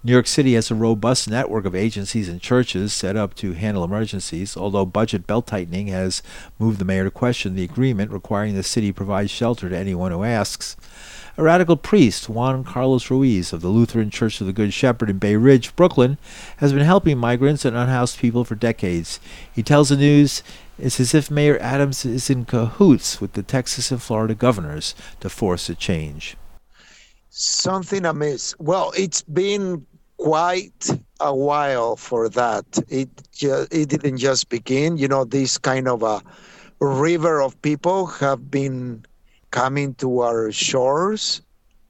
New 0.04 0.12
York 0.12 0.28
City 0.28 0.56
has 0.56 0.70
a 0.70 0.76
robust 0.76 1.30
network 1.30 1.64
of 1.64 1.74
agencies 1.74 2.28
and 2.28 2.42
churches 2.42 2.92
set 2.92 3.16
up 3.16 3.34
to 3.36 3.54
handle 3.54 3.86
emergencies, 3.86 4.58
although 4.58 4.86
budget 4.86 5.26
belt 5.26 5.48
tightening 5.48 5.88
has 5.88 6.22
moved 6.60 6.80
the 6.80 6.86
mayor 6.86 7.06
to 7.06 7.12
question 7.12 7.56
the 7.56 7.64
agreement 7.64 8.12
requiring 8.12 8.56
the 8.56 8.64
city 8.64 8.92
provide 8.92 9.30
shelter 9.30 9.70
to 9.70 9.78
anyone 9.78 10.12
who 10.12 10.24
asks. 10.24 10.76
A 11.38 11.44
radical 11.44 11.78
priest, 11.78 12.28
Juan 12.28 12.66
Carlos 12.66 13.10
Ruiz 13.10 13.54
of 13.54 13.62
the 13.62 13.70
Lutheran 13.70 14.10
Church 14.10 14.42
of 14.42 14.48
the 14.48 14.54
Good 14.54 14.74
Shepherd 14.74 15.10
in 15.10 15.18
Bay 15.18 15.38
Ridge, 15.38 15.74
Brooklyn, 15.78 16.18
has 16.58 16.74
been 16.74 16.84
helping 16.84 17.18
migrants 17.18 17.64
and 17.64 17.76
unhoused 17.76 18.20
people 18.20 18.44
for 18.44 18.56
decades. 18.56 19.22
He 19.54 19.64
tells 19.64 19.90
the 19.90 19.96
news 19.96 20.44
it's 20.78 21.00
as 21.00 21.14
if 21.14 21.32
Mayor 21.32 21.58
Adams 21.62 22.04
is 22.06 22.30
in 22.30 22.44
cahoots 22.44 23.22
with 23.22 23.34
the 23.34 23.44
Texas 23.44 23.92
and 23.92 24.02
Florida 24.02 24.36
governors 24.36 24.94
to 25.22 25.30
force 25.30 25.70
a 25.70 25.76
change. 25.76 26.36
Something 27.30 28.06
amiss. 28.06 28.54
Well, 28.60 28.92
it's 28.98 29.22
been 29.22 29.86
quite 30.18 30.90
a 31.22 31.34
while 31.34 31.96
for 31.96 32.28
that. 32.30 32.66
It 32.90 33.10
it 33.42 33.90
didn't 33.90 34.18
just 34.18 34.50
begin. 34.50 34.98
You 34.98 35.08
know, 35.08 35.24
this 35.24 35.58
kind 35.58 35.88
of 35.88 36.04
a 36.04 36.22
river 36.82 37.42
of 37.42 37.60
people 37.62 38.08
have 38.08 38.52
been 38.52 39.06
coming 39.51 39.93
to 39.96 40.22
our 40.22 40.51
shores 40.51 41.41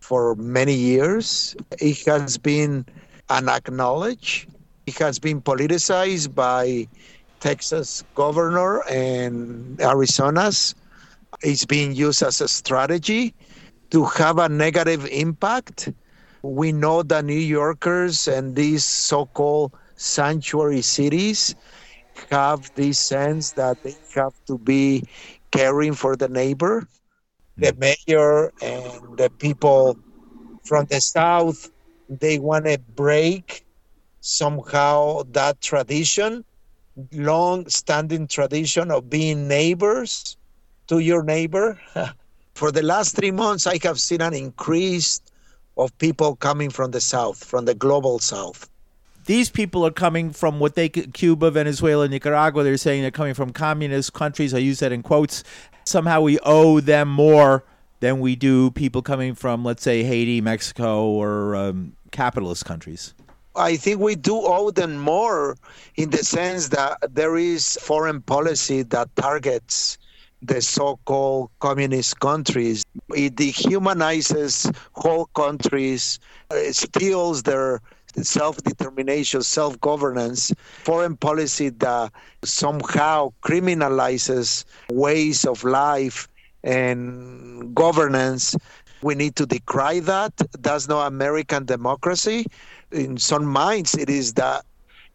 for 0.01 0.36
many 0.36 0.74
years. 0.74 1.56
It 1.80 2.06
has 2.06 2.38
been 2.38 2.86
unacknowledged. 3.30 4.50
It 4.86 4.98
has 4.98 5.20
been 5.20 5.41
politicized 5.41 6.34
by 6.36 6.88
Texas 7.39 8.03
governor 8.15 8.84
and 8.89 9.80
Arizona's. 9.82 10.75
It's 11.41 11.65
being 11.65 11.94
used 11.94 12.22
as 12.24 12.41
a 12.41 12.48
strategy 12.48 13.34
to 13.91 14.06
have 14.06 14.38
a 14.39 14.50
negative 14.50 15.06
impact. 15.08 15.89
We 16.44 16.72
know 16.72 17.03
that 17.03 17.25
New 17.25 17.34
Yorkers 17.34 18.27
and 18.27 18.56
these 18.56 18.84
so-called 18.84 19.74
sanctuary 19.96 20.82
cities 20.82 21.56
have 22.32 22.72
this 22.75 23.00
sense 23.00 23.53
that 23.53 23.82
they 23.84 23.96
have 24.15 24.34
to 24.48 24.58
be 24.58 25.03
caring 25.51 25.94
for 25.94 26.15
the 26.15 26.27
neighbor 26.27 26.88
the 27.58 27.74
mm. 27.74 27.96
mayor 28.08 28.53
and 28.62 29.17
the 29.17 29.29
people 29.39 29.98
from 30.63 30.86
the 30.86 31.01
south 31.01 31.70
they 32.10 32.39
want 32.39 32.65
to 32.65 32.77
break 32.96 33.65
somehow 34.22 35.24
that 35.31 35.60
tradition 35.62 36.43
long 37.13 37.67
standing 37.67 38.27
tradition 38.27 38.91
of 38.91 39.10
being 39.10 39.48
neighbors 39.48 40.38
to 40.88 41.00
your 41.00 41.24
neighbor. 41.24 41.79
For 42.53 42.72
the 42.72 42.84
last 42.84 43.15
3 43.15 43.31
months 43.31 43.65
i 43.65 43.79
have 43.81 44.00
seen 44.00 44.22
an 44.22 44.34
increase 44.34 45.22
of 45.77 45.98
people 45.98 46.36
coming 46.36 46.70
from 46.70 46.91
the 46.91 47.01
south 47.01 47.43
from 47.43 47.65
the 47.65 47.74
global 47.74 48.20
south 48.20 48.70
these 49.25 49.50
people 49.50 49.86
are 49.86 49.92
coming 49.92 50.32
from 50.32 50.60
what 50.60 50.75
they 50.75 50.90
Cuba, 50.90 51.51
Venezuela, 51.51 52.08
Nicaragua. 52.08 52.63
They're 52.63 52.78
saying 52.78 53.01
they're 53.01 53.12
coming 53.12 53.34
from 53.34 53.51
communist 53.51 54.13
countries. 54.13 54.54
I 54.54 54.60
use 54.60 54.80
that 54.80 54.92
in 54.92 55.04
quotes. 55.04 55.44
Somehow 55.86 56.22
we 56.22 56.40
owe 56.44 56.80
them 56.80 57.10
more 57.10 57.63
than 58.00 58.20
we 58.20 58.36
do 58.36 58.72
people 58.72 59.01
coming 59.01 59.36
from, 59.36 59.63
let's 59.63 59.84
say, 59.84 60.04
Haiti, 60.04 60.42
Mexico, 60.42 61.06
or 61.06 61.56
um, 61.56 61.94
capitalist 62.12 62.66
countries. 62.66 63.13
I 63.56 63.75
think 63.75 64.00
we 64.00 64.16
do 64.16 64.40
owe 64.42 64.72
them 64.72 64.98
more 64.98 65.58
in 65.96 66.10
the 66.10 66.20
sense 66.20 66.70
that 66.70 66.98
there 67.10 67.36
is 67.36 67.78
foreign 67.82 68.22
policy 68.22 68.84
that 68.84 69.13
targets 69.18 69.98
the 70.42 70.62
so-called 70.62 71.51
communist 71.60 72.20
countries. 72.20 72.84
It 73.13 73.36
dehumanizes 73.36 74.74
whole 74.94 75.25
countries, 75.36 76.20
it 76.50 76.75
steals 76.75 77.44
their 77.44 77.82
self-determination, 78.15 79.41
self-governance, 79.44 80.53
foreign 80.84 81.15
policy 81.18 81.70
that 81.70 82.12
somehow 82.44 83.32
criminalizes 83.44 84.65
ways 84.91 85.46
of 85.46 85.63
life 85.63 86.27
and 86.63 87.74
governance. 87.75 88.56
We 89.01 89.15
need 89.15 89.36
to 89.38 89.46
decry 89.46 90.00
that. 90.01 90.34
That's 90.60 90.88
not 90.88 91.08
American 91.08 91.65
democracy. 91.65 92.46
In 92.91 93.18
some 93.18 93.46
minds, 93.46 93.96
it 93.96 94.10
is 94.10 94.34
that 94.34 94.63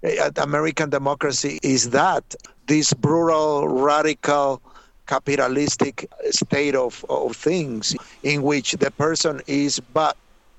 uh, 0.05 0.31
American 0.37 0.91
democracy 0.91 1.59
is 1.63 1.91
that 1.91 2.35
this 2.67 2.93
brutal, 2.93 3.69
radical, 3.69 4.61
capitalistic 5.07 6.11
state 6.31 6.75
of, 6.75 7.05
of 7.09 7.37
things 7.37 7.95
in 8.23 8.43
which 8.43 8.73
the 8.73 8.91
person 8.91 9.41
is 9.47 9.81
but 9.95 10.17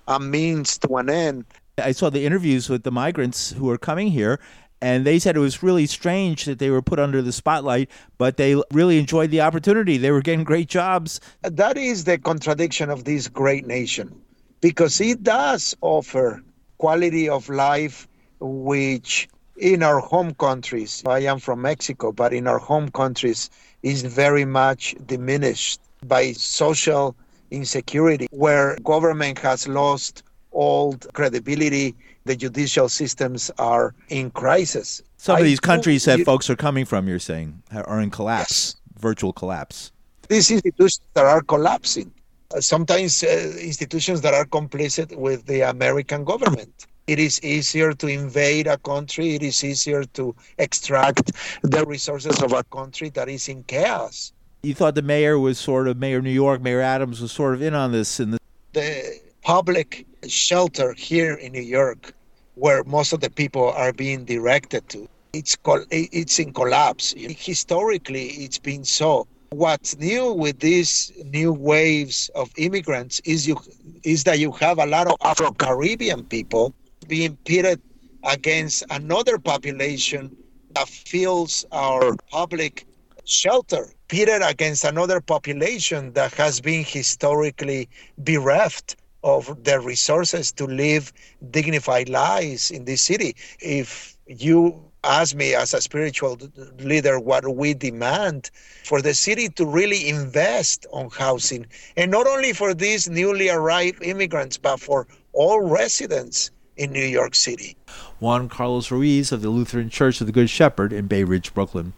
a 0.08 0.20
means 0.20 0.77
to 0.79 0.96
an 0.98 1.10
end. 1.10 1.46
I 1.79 1.91
saw 1.91 2.10
the 2.10 2.25
interviews 2.25 2.69
with 2.69 2.84
the 2.84 2.91
migrants 2.91 3.51
who 3.51 3.69
are 3.69 3.77
coming 3.77 4.07
here, 4.07 4.39
and 4.81 5.05
they 5.05 5.19
said 5.19 5.36
it 5.36 5.41
was 5.41 5.62
really 5.62 5.86
strange 5.86 6.46
that 6.46 6.57
they 6.57 6.72
were 6.72 6.81
put 6.81 6.98
under 6.98 7.22
the 7.22 7.31
spotlight, 7.31 7.89
but 8.17 8.38
they 8.38 8.60
really 8.72 8.98
enjoyed 8.98 9.29
the 9.29 9.41
opportunity. 9.41 9.98
They 9.98 10.10
were 10.10 10.22
getting 10.22 10.43
great 10.43 10.69
jobs. 10.69 11.19
That 11.43 11.77
is 11.77 12.05
the 12.05 12.17
contradiction 12.17 12.89
of 12.89 13.03
this 13.03 13.27
great 13.27 13.67
nation, 13.67 14.19
because 14.60 15.00
it 15.00 15.22
does 15.22 15.75
offer 15.81 16.41
quality 16.79 17.29
of 17.29 17.48
life 17.48 18.07
which 18.39 19.27
in 19.57 19.84
our 19.84 20.00
home 20.00 20.34
countries, 20.34 21.03
I 21.05 21.19
am 21.19 21.39
from 21.39 21.62
Mexico, 21.62 22.12
but 22.12 22.34
in 22.34 22.48
our 22.48 22.60
home 22.60 22.89
countries 22.89 23.51
is 23.84 24.01
very 24.01 24.46
much 24.46 24.96
diminished 25.05 25.79
by 26.05 26.31
social 26.34 27.15
insecurity, 27.51 28.27
where 28.31 28.77
government 28.84 29.39
has 29.39 29.67
lost 29.67 30.24
all 30.51 30.96
credibility, 31.13 31.96
the 32.25 32.36
judicial 32.36 32.89
systems 32.89 33.51
are 33.58 33.94
in 34.10 34.32
crisis. 34.32 35.01
Some 35.18 35.38
of 35.38 35.44
these 35.44 35.60
countries 35.60 36.06
that 36.06 36.20
you, 36.20 36.25
folks 36.25 36.50
are 36.50 36.56
coming 36.56 36.86
from, 36.86 37.08
you're 37.08 37.20
saying, 37.20 37.62
are 37.72 38.00
in 38.00 38.10
collapse, 38.10 38.75
yes. 38.75 39.00
virtual 39.00 39.34
collapse. 39.34 39.92
These 40.30 40.51
institutions 40.51 41.01
that 41.13 41.25
are 41.25 41.42
collapsing, 41.42 42.12
uh, 42.56 42.62
sometimes 42.62 43.24
uh, 43.24 43.54
institutions 43.60 44.22
that 44.22 44.34
are 44.34 44.46
complicit 44.46 45.16
with 45.16 45.46
the 45.46 45.62
American 45.62 46.24
government. 46.24 46.88
It 47.08 47.20
is 47.20 47.42
easier 47.42 47.94
to 47.94 48.08
invade 48.08 48.68
a 48.68 48.77
country. 48.77 49.36
It 49.36 49.44
is 49.44 49.63
easier 49.63 50.04
to 50.04 50.36
extract 50.58 51.32
the 51.63 51.86
resources 51.86 52.42
of 52.42 52.51
a 52.51 52.63
country 52.66 53.10
that 53.12 53.30
is 53.30 53.48
in 53.48 53.63
chaos. 53.63 54.34
You 54.63 54.74
thought 54.74 54.96
the 54.96 55.01
mayor 55.01 55.39
was 55.39 55.58
sort 55.58 55.88
of 55.88 55.98
Mayor 55.98 56.22
New 56.22 56.32
York, 56.32 56.62
Mayor 56.62 56.82
Adams 56.82 57.22
was 57.22 57.32
sort 57.32 57.54
of 57.54 57.62
in 57.62 57.74
on 57.74 57.94
this. 57.94 58.20
In 58.20 58.32
the, 58.32 58.39
the 58.74 59.22
public 59.42 60.06
shelter 60.28 60.94
here 60.94 61.34
in 61.34 61.52
New 61.52 61.62
York, 61.62 62.14
where 62.56 62.84
most 62.84 63.14
of 63.14 63.22
the 63.22 63.30
people 63.30 63.70
are 63.70 63.94
being 63.94 64.26
directed 64.26 64.88
to, 64.90 65.08
it's 65.34 65.56
called 65.56 65.86
it's 65.92 66.40
in 66.40 66.54
collapse. 66.54 67.14
Historically, 67.18 68.28
it's 68.44 68.58
been 68.58 68.84
so. 68.84 69.28
What's 69.50 69.98
new 69.98 70.34
with 70.34 70.60
these 70.60 71.12
new 71.26 71.54
waves 71.54 72.30
of 72.36 72.52
immigrants 72.58 73.22
is 73.26 73.48
you 73.48 73.58
is 74.04 74.24
that 74.24 74.40
you 74.40 74.52
have 74.54 74.80
a 74.80 74.86
lot 74.86 75.08
of 75.08 75.16
Afro 75.22 75.52
Caribbean 75.52 76.24
people 76.26 76.74
being 77.08 77.38
pitted 77.46 77.82
against 78.24 78.84
another 78.90 79.38
population 79.38 80.36
that 80.74 80.88
fills 80.90 81.66
our 81.72 82.16
public 82.30 82.86
shelter, 83.26 83.88
pitted 84.08 84.42
against 84.42 84.84
another 84.84 85.22
population 85.22 86.14
that 86.14 86.34
has 86.34 86.60
been 86.60 86.84
historically 86.84 87.88
bereft 88.24 88.96
of 89.24 89.64
their 89.64 89.82
resources 89.82 90.52
to 90.54 90.66
live 90.66 91.12
dignified 91.52 92.10
lives 92.10 92.72
in 92.72 92.86
this 92.86 93.01
city. 93.01 93.36
If 93.60 94.18
you 94.27 94.84
ask 95.03 95.36
me 95.36 95.56
as 95.56 95.74
a 95.74 95.82
spiritual 95.82 96.38
leader 96.80 97.20
what 97.20 97.56
we 97.56 97.74
demand 97.74 98.51
for 98.84 99.01
the 99.01 99.14
city 99.14 99.48
to 99.50 99.66
really 99.66 100.10
invest 100.10 100.86
on 100.92 101.10
housing 101.10 101.66
and 101.96 102.12
not 102.12 102.27
only 102.27 102.51
for 102.51 102.74
these 102.74 103.10
newly 103.10 103.50
arrived 103.50 104.03
immigrants 104.03 104.58
but 104.58 104.80
for 104.80 105.08
all 105.34 105.62
residents 105.62 106.51
in 106.75 106.92
New 106.92 107.06
York 107.06 107.36
City. 107.36 107.75
Juan 108.20 108.50
Carlos 108.50 108.92
Ruiz 108.92 109.32
of 109.32 109.42
the 109.42 109.50
Lutheran 109.50 109.90
Church 109.90 110.22
of 110.22 110.27
the 110.27 110.34
Good 110.34 110.50
Shepherd 110.50 110.94
in 110.94 111.08
Bay 111.08 111.24
Ridge, 111.24 111.53
Brooklyn. 111.53 111.94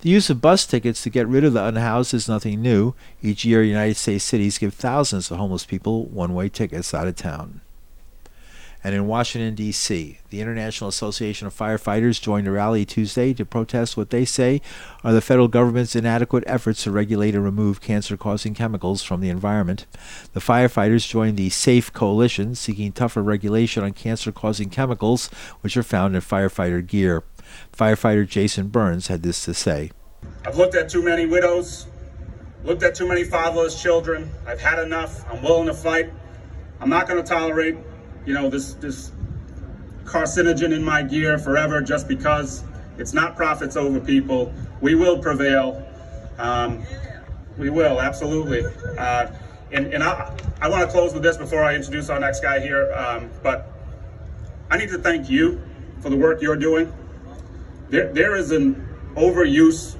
The 0.00 0.10
use 0.10 0.30
of 0.30 0.40
bus 0.40 0.66
tickets 0.66 1.02
to 1.02 1.10
get 1.10 1.26
rid 1.26 1.44
of 1.44 1.52
the 1.52 1.64
unhoused 1.64 2.14
is 2.14 2.28
nothing 2.28 2.62
new. 2.62 2.94
Each 3.22 3.44
year, 3.44 3.62
United 3.62 3.96
States 3.96 4.24
cities 4.24 4.58
give 4.58 4.74
thousands 4.74 5.30
of 5.30 5.38
homeless 5.38 5.64
people 5.64 6.06
one 6.06 6.34
way 6.34 6.48
tickets 6.48 6.94
out 6.94 7.08
of 7.08 7.16
town. 7.16 7.60
And 8.86 8.94
in 8.94 9.08
Washington, 9.08 9.56
D.C., 9.56 10.20
the 10.30 10.40
International 10.40 10.86
Association 10.86 11.48
of 11.48 11.56
Firefighters 11.56 12.20
joined 12.20 12.46
a 12.46 12.52
rally 12.52 12.84
Tuesday 12.84 13.34
to 13.34 13.44
protest 13.44 13.96
what 13.96 14.10
they 14.10 14.24
say 14.24 14.62
are 15.02 15.12
the 15.12 15.20
federal 15.20 15.48
government's 15.48 15.96
inadequate 15.96 16.44
efforts 16.46 16.84
to 16.84 16.92
regulate 16.92 17.34
and 17.34 17.42
remove 17.42 17.80
cancer 17.80 18.16
causing 18.16 18.54
chemicals 18.54 19.02
from 19.02 19.20
the 19.20 19.28
environment. 19.28 19.86
The 20.34 20.40
firefighters 20.40 21.08
joined 21.08 21.36
the 21.36 21.50
SAFE 21.50 21.92
Coalition, 21.92 22.54
seeking 22.54 22.92
tougher 22.92 23.24
regulation 23.24 23.82
on 23.82 23.92
cancer 23.92 24.30
causing 24.30 24.70
chemicals, 24.70 25.26
which 25.62 25.76
are 25.76 25.82
found 25.82 26.14
in 26.14 26.22
firefighter 26.22 26.86
gear. 26.86 27.24
Firefighter 27.76 28.26
Jason 28.26 28.68
Burns 28.68 29.08
had 29.08 29.22
this 29.22 29.44
to 29.44 29.54
say 29.54 29.90
I've 30.44 30.56
looked 30.56 30.74
at 30.74 30.88
too 30.88 31.02
many 31.02 31.26
widows, 31.26 31.86
looked 32.64 32.82
at 32.82 32.94
too 32.94 33.08
many 33.08 33.24
fatherless 33.24 33.80
children. 33.80 34.30
I've 34.46 34.60
had 34.60 34.78
enough. 34.78 35.24
I'm 35.30 35.42
willing 35.42 35.66
to 35.66 35.74
fight. 35.74 36.10
I'm 36.80 36.90
not 36.90 37.08
going 37.08 37.22
to 37.22 37.28
tolerate 37.28 37.76
you 38.26 38.34
know, 38.34 38.50
this, 38.50 38.74
this 38.74 39.12
carcinogen 40.04 40.72
in 40.72 40.84
my 40.84 41.02
gear 41.02 41.38
forever 41.38 41.80
just 41.80 42.08
because 42.08 42.64
it's 42.98 43.14
not 43.14 43.36
profits 43.36 43.76
over 43.76 44.00
people. 44.00 44.52
We 44.80 44.94
will 44.94 45.18
prevail. 45.18 45.86
Um, 46.38 46.84
we 47.56 47.70
will, 47.70 48.00
absolutely. 48.00 48.64
Uh, 48.98 49.28
and 49.72 49.92
and 49.92 50.02
I, 50.02 50.36
I 50.60 50.68
want 50.68 50.82
to 50.82 50.88
close 50.88 51.14
with 51.14 51.22
this 51.22 51.36
before 51.36 51.64
I 51.64 51.74
introduce 51.74 52.10
our 52.10 52.20
next 52.20 52.40
guy 52.40 52.60
here. 52.60 52.92
Um, 52.92 53.30
but 53.42 53.72
I 54.70 54.76
need 54.76 54.90
to 54.90 54.98
thank 54.98 55.30
you 55.30 55.60
for 56.00 56.10
the 56.10 56.16
work 56.16 56.42
you're 56.42 56.56
doing. 56.56 56.92
There, 57.88 58.12
there 58.12 58.36
is 58.36 58.50
an 58.50 58.86
overuse 59.14 59.96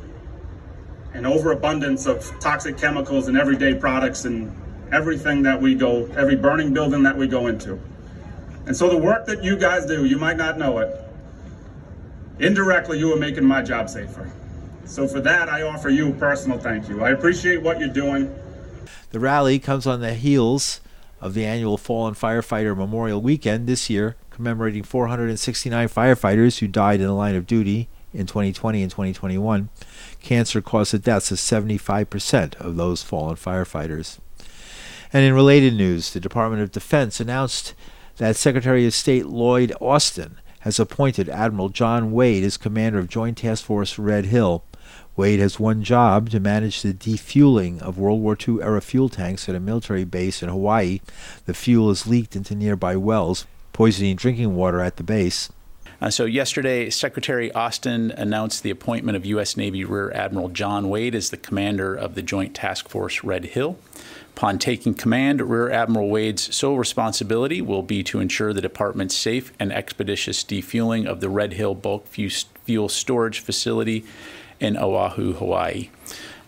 and 1.14 1.26
overabundance 1.26 2.06
of 2.06 2.30
toxic 2.40 2.76
chemicals 2.76 3.28
in 3.28 3.36
everyday 3.36 3.74
products 3.74 4.24
and 4.24 4.54
everything 4.92 5.42
that 5.42 5.60
we 5.60 5.74
go, 5.74 6.06
every 6.16 6.36
burning 6.36 6.74
building 6.74 7.02
that 7.04 7.16
we 7.16 7.26
go 7.26 7.46
into. 7.46 7.80
And 8.66 8.76
so 8.76 8.88
the 8.90 8.98
work 8.98 9.26
that 9.26 9.42
you 9.42 9.56
guys 9.56 9.86
do, 9.86 10.04
you 10.04 10.18
might 10.18 10.36
not 10.36 10.58
know 10.58 10.78
it, 10.78 10.94
indirectly 12.38 12.98
you 12.98 13.12
are 13.12 13.18
making 13.18 13.44
my 13.44 13.62
job 13.62 13.88
safer. 13.88 14.30
So 14.84 15.08
for 15.08 15.20
that, 15.20 15.48
I 15.48 15.62
offer 15.62 15.88
you 15.88 16.10
a 16.10 16.12
personal 16.12 16.58
thank 16.58 16.88
you. 16.88 17.02
I 17.02 17.10
appreciate 17.10 17.62
what 17.62 17.80
you're 17.80 17.88
doing. 17.88 18.34
The 19.10 19.20
rally 19.20 19.58
comes 19.58 19.86
on 19.86 20.00
the 20.00 20.14
heels 20.14 20.80
of 21.20 21.34
the 21.34 21.44
annual 21.44 21.76
Fallen 21.76 22.14
Firefighter 22.14 22.76
Memorial 22.76 23.20
Weekend 23.20 23.66
this 23.66 23.88
year, 23.88 24.16
commemorating 24.36 24.82
469 24.82 25.88
firefighters 25.88 26.58
who 26.58 26.68
died 26.68 27.00
in 27.00 27.06
the 27.06 27.14
line 27.14 27.34
of 27.34 27.46
duty 27.46 27.88
in 28.12 28.26
2020 28.26 28.82
and 28.82 28.90
2021. 28.90 29.70
Cancer 30.20 30.60
caused 30.60 30.92
the 30.92 30.98
deaths 30.98 31.30
of 31.30 31.38
75% 31.38 32.54
of 32.56 32.76
those 32.76 33.02
fallen 33.02 33.36
firefighters. 33.36 34.18
And 35.10 35.24
in 35.24 35.32
related 35.32 35.72
news, 35.72 36.12
the 36.12 36.20
Department 36.20 36.62
of 36.62 36.70
Defense 36.70 37.18
announced 37.18 37.72
that 38.18 38.36
Secretary 38.36 38.86
of 38.86 38.92
State 38.92 39.24
Lloyd 39.24 39.72
Austin 39.80 40.36
has 40.60 40.78
appointed 40.78 41.30
Admiral 41.30 41.70
John 41.70 42.12
Wade 42.12 42.44
as 42.44 42.58
commander 42.58 42.98
of 42.98 43.08
Joint 43.08 43.38
Task 43.38 43.64
Force 43.64 43.98
Red 43.98 44.26
Hill. 44.26 44.64
Wade 45.16 45.40
has 45.40 45.58
one 45.58 45.82
job 45.82 46.28
to 46.28 46.40
manage 46.40 46.82
the 46.82 46.92
defueling 46.92 47.80
of 47.80 47.96
World 47.96 48.20
War 48.20 48.36
II 48.36 48.60
era 48.60 48.82
fuel 48.82 49.08
tanks 49.08 49.48
at 49.48 49.54
a 49.54 49.60
military 49.60 50.04
base 50.04 50.42
in 50.42 50.50
Hawaii. 50.50 51.00
The 51.46 51.54
fuel 51.54 51.90
is 51.90 52.06
leaked 52.06 52.36
into 52.36 52.54
nearby 52.54 52.96
wells, 52.96 53.46
poisoning 53.76 54.16
drinking 54.16 54.56
water 54.56 54.80
at 54.80 54.96
the 54.96 55.02
base. 55.02 55.50
Uh, 56.00 56.08
so, 56.08 56.24
yesterday, 56.24 56.88
Secretary 56.88 57.52
Austin 57.52 58.10
announced 58.10 58.62
the 58.62 58.70
appointment 58.70 59.16
of 59.16 59.26
U.S. 59.26 59.54
Navy 59.54 59.84
Rear 59.84 60.10
Admiral 60.12 60.48
John 60.48 60.88
Wade 60.88 61.14
as 61.14 61.28
the 61.28 61.36
commander 61.36 61.94
of 61.94 62.14
the 62.14 62.22
Joint 62.22 62.54
Task 62.54 62.88
Force 62.88 63.22
Red 63.22 63.44
Hill. 63.44 63.76
Upon 64.34 64.58
taking 64.58 64.94
command, 64.94 65.42
Rear 65.42 65.70
Admiral 65.70 66.08
Wade's 66.08 66.56
sole 66.56 66.78
responsibility 66.78 67.60
will 67.60 67.82
be 67.82 68.02
to 68.04 68.18
ensure 68.18 68.54
the 68.54 68.62
department's 68.62 69.14
safe 69.14 69.52
and 69.60 69.70
expeditious 69.70 70.42
defueling 70.42 71.06
of 71.06 71.20
the 71.20 71.28
Red 71.28 71.52
Hill 71.52 71.74
bulk 71.74 72.06
fuel 72.06 72.88
storage 72.88 73.40
facility 73.40 74.06
in 74.58 74.78
Oahu, 74.78 75.34
Hawaii. 75.34 75.90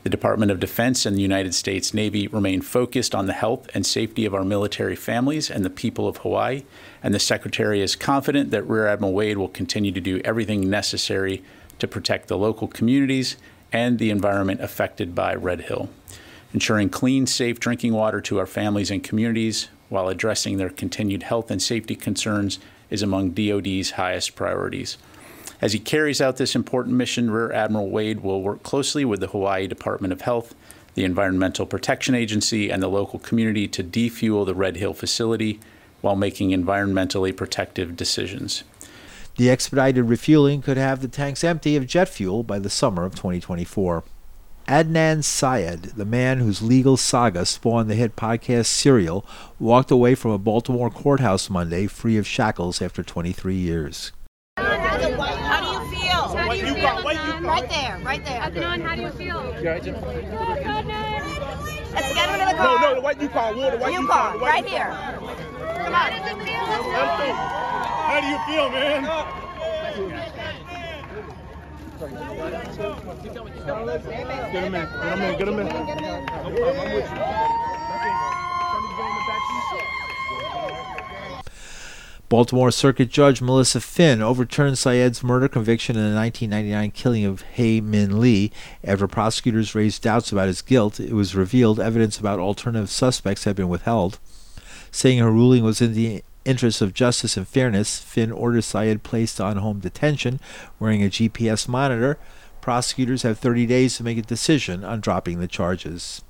The 0.05 0.11
Department 0.11 0.53
of 0.53 0.61
Defense 0.61 1.05
and 1.05 1.17
the 1.17 1.23
United 1.23 1.55
States 1.55 1.93
Navy 1.93 2.29
remain 2.29 2.63
focused 2.63 3.15
on 3.15 3.27
the 3.27 3.33
health 3.33 3.69
and 3.75 3.85
safety 3.85 4.25
of 4.25 4.35
our 4.35 4.45
military 4.45 4.95
families 4.95 5.51
and 5.51 5.65
the 5.65 5.71
people 5.71 6.07
of 6.07 6.19
Hawaii, 6.19 6.63
and 7.03 7.13
the 7.13 7.19
Secretary 7.19 7.81
is 7.81 7.97
confident 7.97 8.51
that 8.53 8.63
Rear 8.63 8.87
Admiral 8.87 9.13
Wade 9.13 9.39
will 9.39 9.49
continue 9.49 9.91
to 9.91 10.01
do 10.01 10.21
everything 10.25 10.71
necessary 10.71 11.43
to 11.81 11.89
protect 11.89 12.29
the 12.29 12.39
local 12.39 12.69
communities 12.69 13.37
and 13.73 13.99
the 13.99 14.11
environment 14.11 14.61
affected 14.61 15.15
by 15.15 15.35
Red 15.35 15.63
Hill. 15.63 15.91
Ensuring 16.55 16.91
clean, 16.91 17.27
safe 17.27 17.61
drinking 17.61 17.93
water 17.93 18.21
to 18.23 18.39
our 18.39 18.47
families 18.47 18.91
and 18.91 19.05
communities 19.05 19.69
while 19.89 20.09
addressing 20.09 20.57
their 20.57 20.71
continued 20.71 21.25
health 21.25 21.51
and 21.51 21.61
safety 21.61 21.95
concerns 21.95 22.59
is 22.89 23.03
among 23.03 23.31
DoD's 23.31 23.93
highest 23.93 24.37
priorities. 24.37 24.97
As 25.61 25.73
he 25.73 25.81
carries 25.81 26.21
out 26.21 26.37
this 26.37 26.55
important 26.55 26.95
mission, 26.97 27.31
Rear 27.31 27.53
Admiral 27.53 27.91
Wade 27.91 28.21
will 28.21 28.43
work 28.43 28.63
closely 28.63 29.05
with 29.05 29.19
the 29.19 29.27
Hawaii 29.27 29.67
Department 29.67 30.13
of 30.13 30.21
Health, 30.21 30.55
the 30.95 31.05
Environmental 31.05 31.67
Protection 31.67 32.15
Agency, 32.15 32.71
and 32.71 32.81
the 32.81 32.89
local 32.89 33.19
community 33.19 33.67
to 33.69 33.83
defuel 33.83 34.45
the 34.45 34.55
Red 34.55 34.77
Hill 34.77 34.95
facility 34.95 35.59
while 36.01 36.15
making 36.15 36.51
environmentally 36.51 37.37
protective 37.37 37.97
decisions. 37.97 38.63
The 39.37 39.51
expedited 39.51 40.05
refueling 40.05 40.63
could 40.63 40.77
have 40.77 41.01
the 41.01 41.09
tanks 41.09 41.43
empty 41.43 41.77
of 41.77 41.87
jet 41.87 42.09
fuel 42.09 42.45
by 42.45 42.61
the 42.61 42.71
summer 42.71 43.05
of 43.05 43.15
2024. 43.17 44.05
Adnan 44.69 45.25
Syed, 45.25 45.83
the 45.97 46.05
man 46.05 46.39
whose 46.39 46.61
legal 46.61 46.97
saga 46.97 47.47
spawned 47.47 47.89
the 47.89 47.95
hit 47.95 48.17
podcast 48.17 48.67
Serial, 48.67 49.25
walked 49.59 49.91
away 49.91 50.15
from 50.15 50.31
a 50.31 50.39
Baltimore 50.39 50.91
courthouse 50.91 51.49
Monday 51.49 51.87
free 51.87 52.17
of 52.17 52.27
shackles 52.27 52.83
after 52.83 53.03
23 53.03 53.57
years. 53.57 54.13
How 55.17 55.61
do 55.61 55.67
you 55.73 55.81
feel? 55.97 56.23
How 56.37 56.53
do 56.53 56.57
you 56.59 56.75
feel? 56.75 57.03
Right 57.43 57.69
there, 57.71 57.99
right 58.05 58.25
there. 58.25 58.41
Adnan, 58.41 58.83
how 58.83 58.95
do 58.95 59.03
you 59.03 59.11
feel? 59.11 59.55
Yeah, 59.63 59.79
Let's 61.95 62.13
get 62.15 62.29
him 62.29 62.41
in 62.41 62.49
the 62.49 62.55
car. 62.55 62.81
No, 62.81 62.89
no, 62.89 62.95
the 62.97 63.01
white 63.01 63.21
Yukon, 63.21 63.57
water, 63.57 63.79
white 63.79 63.93
Yukon, 63.93 64.35
Yukon, 64.35 64.41
right 64.41 64.67
here. 64.67 64.91
Come 65.85 65.95
on. 65.95 66.13
How 68.09 68.21
do 68.21 68.27
you 68.27 68.39
feel, 68.47 68.71
man? 68.71 69.05
Get 74.53 74.65
him 74.65 74.75
in, 74.75 74.85
get 74.85 75.19
him 75.19 75.23
in, 75.23 75.39
get 75.39 75.49
him 75.49 75.59
in. 75.59 75.67
No 75.67 75.73
problem, 75.73 76.81
I'm 76.81 76.95
with 76.95 77.11
you. 80.95 80.98
Baltimore 82.29 82.71
Circuit 82.71 83.09
Judge 83.09 83.41
Melissa 83.41 83.81
Phinn 83.81 84.21
overturned 84.21 84.77
Syed's 84.77 85.25
murder 85.25 85.49
conviction 85.49 85.97
in 85.97 86.11
the 86.11 86.15
1999 86.15 86.91
killing 86.91 87.25
of 87.25 87.41
Hae 87.41 87.81
Min 87.81 88.21
Lee. 88.21 88.53
After 88.85 89.09
prosecutors 89.09 89.75
raised 89.75 90.03
doubts 90.03 90.31
about 90.31 90.49
his 90.49 90.61
guilt, 90.61 91.01
it 91.01 91.15
was 91.15 91.35
revealed 91.35 91.81
evidence 91.81 92.19
about 92.19 92.39
alternative 92.39 92.91
suspects 92.91 93.45
had 93.45 93.57
been 93.57 93.71
withheld. 93.71 94.19
Saying 94.91 95.21
her 95.21 95.33
ruling 95.33 95.65
was 95.65 95.81
in 95.81 95.95
the 95.95 96.23
interest 96.45 96.83
of 96.83 96.93
justice 96.93 97.39
and 97.39 97.49
fairness, 97.49 97.99
Phinn 98.01 98.31
ordered 98.31 98.65
Syed 98.65 99.03
placed 99.03 99.41
on 99.41 99.57
home 99.57 99.81
detention, 99.81 100.39
wearing 100.79 101.03
a 101.03 101.09
GPS 101.09 101.67
monitor. 101.67 102.19
Prosecutors 102.61 103.23
have 103.23 103.39
30 103.39 103.65
days 103.65 103.97
to 103.97 104.05
make 104.05 104.19
a 104.19 104.23
decision 104.23 104.85
on 104.85 105.01
dropping 105.01 105.41
the 105.41 105.49
charges. 105.49 106.23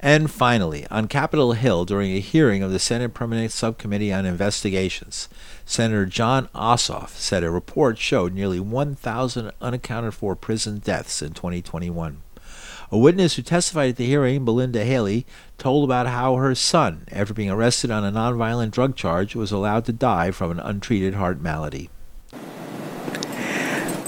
And 0.00 0.30
finally, 0.30 0.86
on 0.92 1.08
Capitol 1.08 1.52
Hill 1.54 1.84
during 1.84 2.12
a 2.12 2.20
hearing 2.20 2.62
of 2.62 2.70
the 2.70 2.78
Senate 2.78 3.14
Permanent 3.14 3.50
Subcommittee 3.50 4.12
on 4.12 4.26
Investigations, 4.26 5.28
Senator 5.66 6.06
Jon 6.06 6.48
Ossoff 6.54 7.10
said 7.10 7.42
a 7.42 7.50
report 7.50 7.98
showed 7.98 8.32
nearly 8.32 8.60
1,000 8.60 9.50
unaccounted 9.60 10.14
for 10.14 10.36
prison 10.36 10.78
deaths 10.78 11.20
in 11.20 11.32
2021. 11.32 12.22
A 12.92 12.96
witness 12.96 13.34
who 13.34 13.42
testified 13.42 13.90
at 13.90 13.96
the 13.96 14.06
hearing, 14.06 14.44
Belinda 14.44 14.84
Haley, 14.84 15.26
told 15.58 15.84
about 15.84 16.06
how 16.06 16.36
her 16.36 16.54
son, 16.54 17.04
after 17.10 17.34
being 17.34 17.50
arrested 17.50 17.90
on 17.90 18.04
a 18.04 18.12
nonviolent 18.12 18.70
drug 18.70 18.94
charge, 18.94 19.34
was 19.34 19.50
allowed 19.50 19.84
to 19.86 19.92
die 19.92 20.30
from 20.30 20.52
an 20.52 20.60
untreated 20.60 21.14
heart 21.14 21.40
malady. 21.40 21.90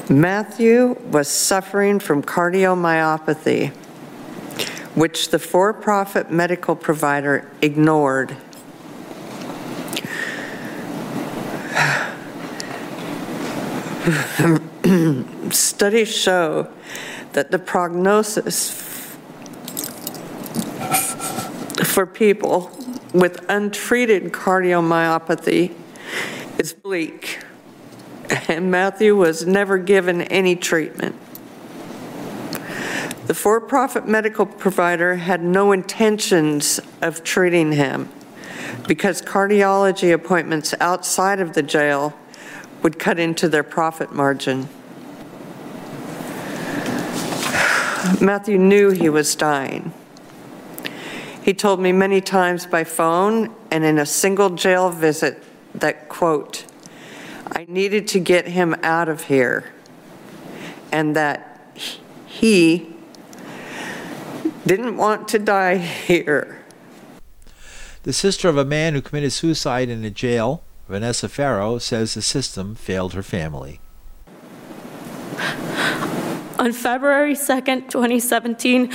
Matthew 0.09 0.97
was 1.11 1.29
suffering 1.29 1.99
from 1.99 2.23
cardiomyopathy, 2.23 3.73
which 4.95 5.31
the 5.31 5.39
for 5.39 5.73
profit 5.73 6.31
medical 6.31 6.75
provider 6.77 7.51
ignored. 7.63 8.37
Studies 15.51 16.15
show 16.15 16.69
that 17.33 17.51
the 17.51 17.59
prognosis 17.59 18.71
for 21.85 22.07
people 22.07 22.71
with 23.13 23.45
untreated 23.49 24.33
cardiomyopathy 24.33 25.75
is 26.59 26.73
bleak, 26.73 27.39
and 28.49 28.71
Matthew 28.71 29.17
was 29.17 29.47
never 29.47 29.79
given 29.79 30.23
any 30.23 30.57
treatment. 30.57 31.17
The 33.31 33.35
for 33.35 33.61
profit 33.61 34.09
medical 34.09 34.45
provider 34.45 35.15
had 35.15 35.41
no 35.41 35.71
intentions 35.71 36.81
of 37.01 37.23
treating 37.23 37.71
him 37.71 38.09
because 38.89 39.23
cardiology 39.23 40.13
appointments 40.13 40.75
outside 40.81 41.39
of 41.39 41.53
the 41.53 41.63
jail 41.63 42.13
would 42.83 42.99
cut 42.99 43.21
into 43.21 43.49
their 43.49 43.63
profit 43.63 44.13
margin. 44.13 44.69
Matthew 48.21 48.59
knew 48.59 48.91
he 48.91 49.09
was 49.09 49.37
dying. 49.37 49.93
He 51.41 51.55
told 51.55 51.79
me 51.79 51.93
many 51.93 52.21
times 52.21 52.67
by 52.67 52.83
phone 52.83 53.55
and 53.71 53.85
in 53.85 53.99
a 53.99 54.07
single 54.07 54.51
jail 54.51 54.91
visit 54.91 55.41
that, 55.77 56.09
quote, 56.09 56.67
I 57.47 57.65
needed 57.69 58.09
to 58.09 58.19
get 58.19 58.49
him 58.49 58.75
out 58.83 59.09
of 59.09 59.27
here, 59.27 59.71
and 60.91 61.15
that 61.15 61.61
he 62.27 62.97
didn't 64.71 64.97
want 64.97 65.27
to 65.27 65.37
die 65.37 65.79
here. 65.79 66.65
The 68.05 68.13
sister 68.13 68.49
of 68.49 68.57
a 68.57 68.65
man 68.65 68.95
who 68.95 69.03
committed 69.03 69.33
suicide 69.33 69.89
in 69.89 70.05
a 70.05 70.11
jail, 70.11 70.63
Vanessa 70.89 71.29
Farrow, 71.29 71.79
says 71.79 72.15
the 72.15 72.23
system 72.23 72.77
failed 72.77 73.15
her 73.15 73.23
family. 73.25 73.81
On 76.61 76.73
February 76.73 77.35
2nd, 77.35 77.91
2017, 77.91 78.93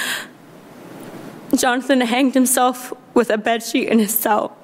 Jonathan 1.58 2.00
hanged 2.00 2.36
himself 2.36 2.94
with 3.14 3.30
a 3.30 3.38
bedsheet 3.38 3.90
in 3.90 4.00
his 4.00 4.18
cell. 4.18 4.56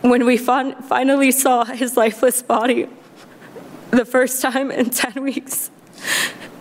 When 0.00 0.26
we 0.26 0.36
fin- 0.36 0.74
finally 0.82 1.30
saw 1.30 1.64
his 1.64 1.96
lifeless 1.96 2.42
body, 2.42 2.88
the 3.92 4.04
first 4.04 4.42
time 4.42 4.72
in 4.72 4.90
10 4.90 5.22
weeks, 5.22 5.70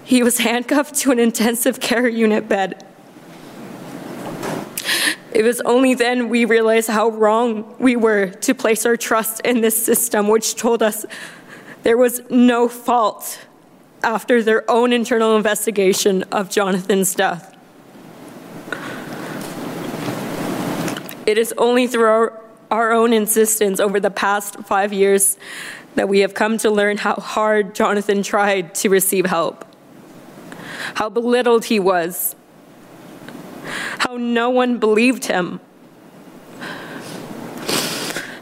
he 0.07 0.23
was 0.23 0.37
handcuffed 0.37 0.95
to 0.95 1.11
an 1.11 1.19
intensive 1.19 1.81
care 1.81 2.07
unit 2.07 2.47
bed. 2.47 2.81
It 5.33 5.43
was 5.43 5.59
only 5.61 5.95
then 5.95 6.29
we 6.29 6.45
realized 6.45 6.89
how 6.89 7.09
wrong 7.09 7.75
we 7.77 7.97
were 7.97 8.27
to 8.27 8.55
place 8.55 8.85
our 8.85 8.95
trust 8.95 9.41
in 9.41 9.59
this 9.59 9.75
system, 9.75 10.29
which 10.29 10.55
told 10.55 10.81
us 10.81 11.05
there 11.83 11.97
was 11.97 12.21
no 12.29 12.69
fault 12.69 13.45
after 14.01 14.41
their 14.41 14.63
own 14.71 14.93
internal 14.93 15.35
investigation 15.35 16.23
of 16.31 16.49
Jonathan's 16.49 17.13
death. 17.13 17.53
It 21.25 21.37
is 21.37 21.53
only 21.57 21.85
through 21.85 22.05
our, 22.05 22.41
our 22.71 22.93
own 22.93 23.11
insistence 23.11 23.81
over 23.81 23.99
the 23.99 24.09
past 24.09 24.55
five 24.59 24.93
years 24.93 25.37
that 25.95 26.07
we 26.07 26.19
have 26.19 26.33
come 26.33 26.57
to 26.59 26.71
learn 26.71 26.95
how 26.95 27.15
hard 27.15 27.75
Jonathan 27.75 28.23
tried 28.23 28.73
to 28.75 28.87
receive 28.87 29.25
help, 29.25 29.65
how 30.95 31.09
belittled 31.09 31.65
he 31.65 31.79
was, 31.79 32.35
how 33.99 34.17
no 34.17 34.49
one 34.49 34.77
believed 34.77 35.25
him, 35.25 35.59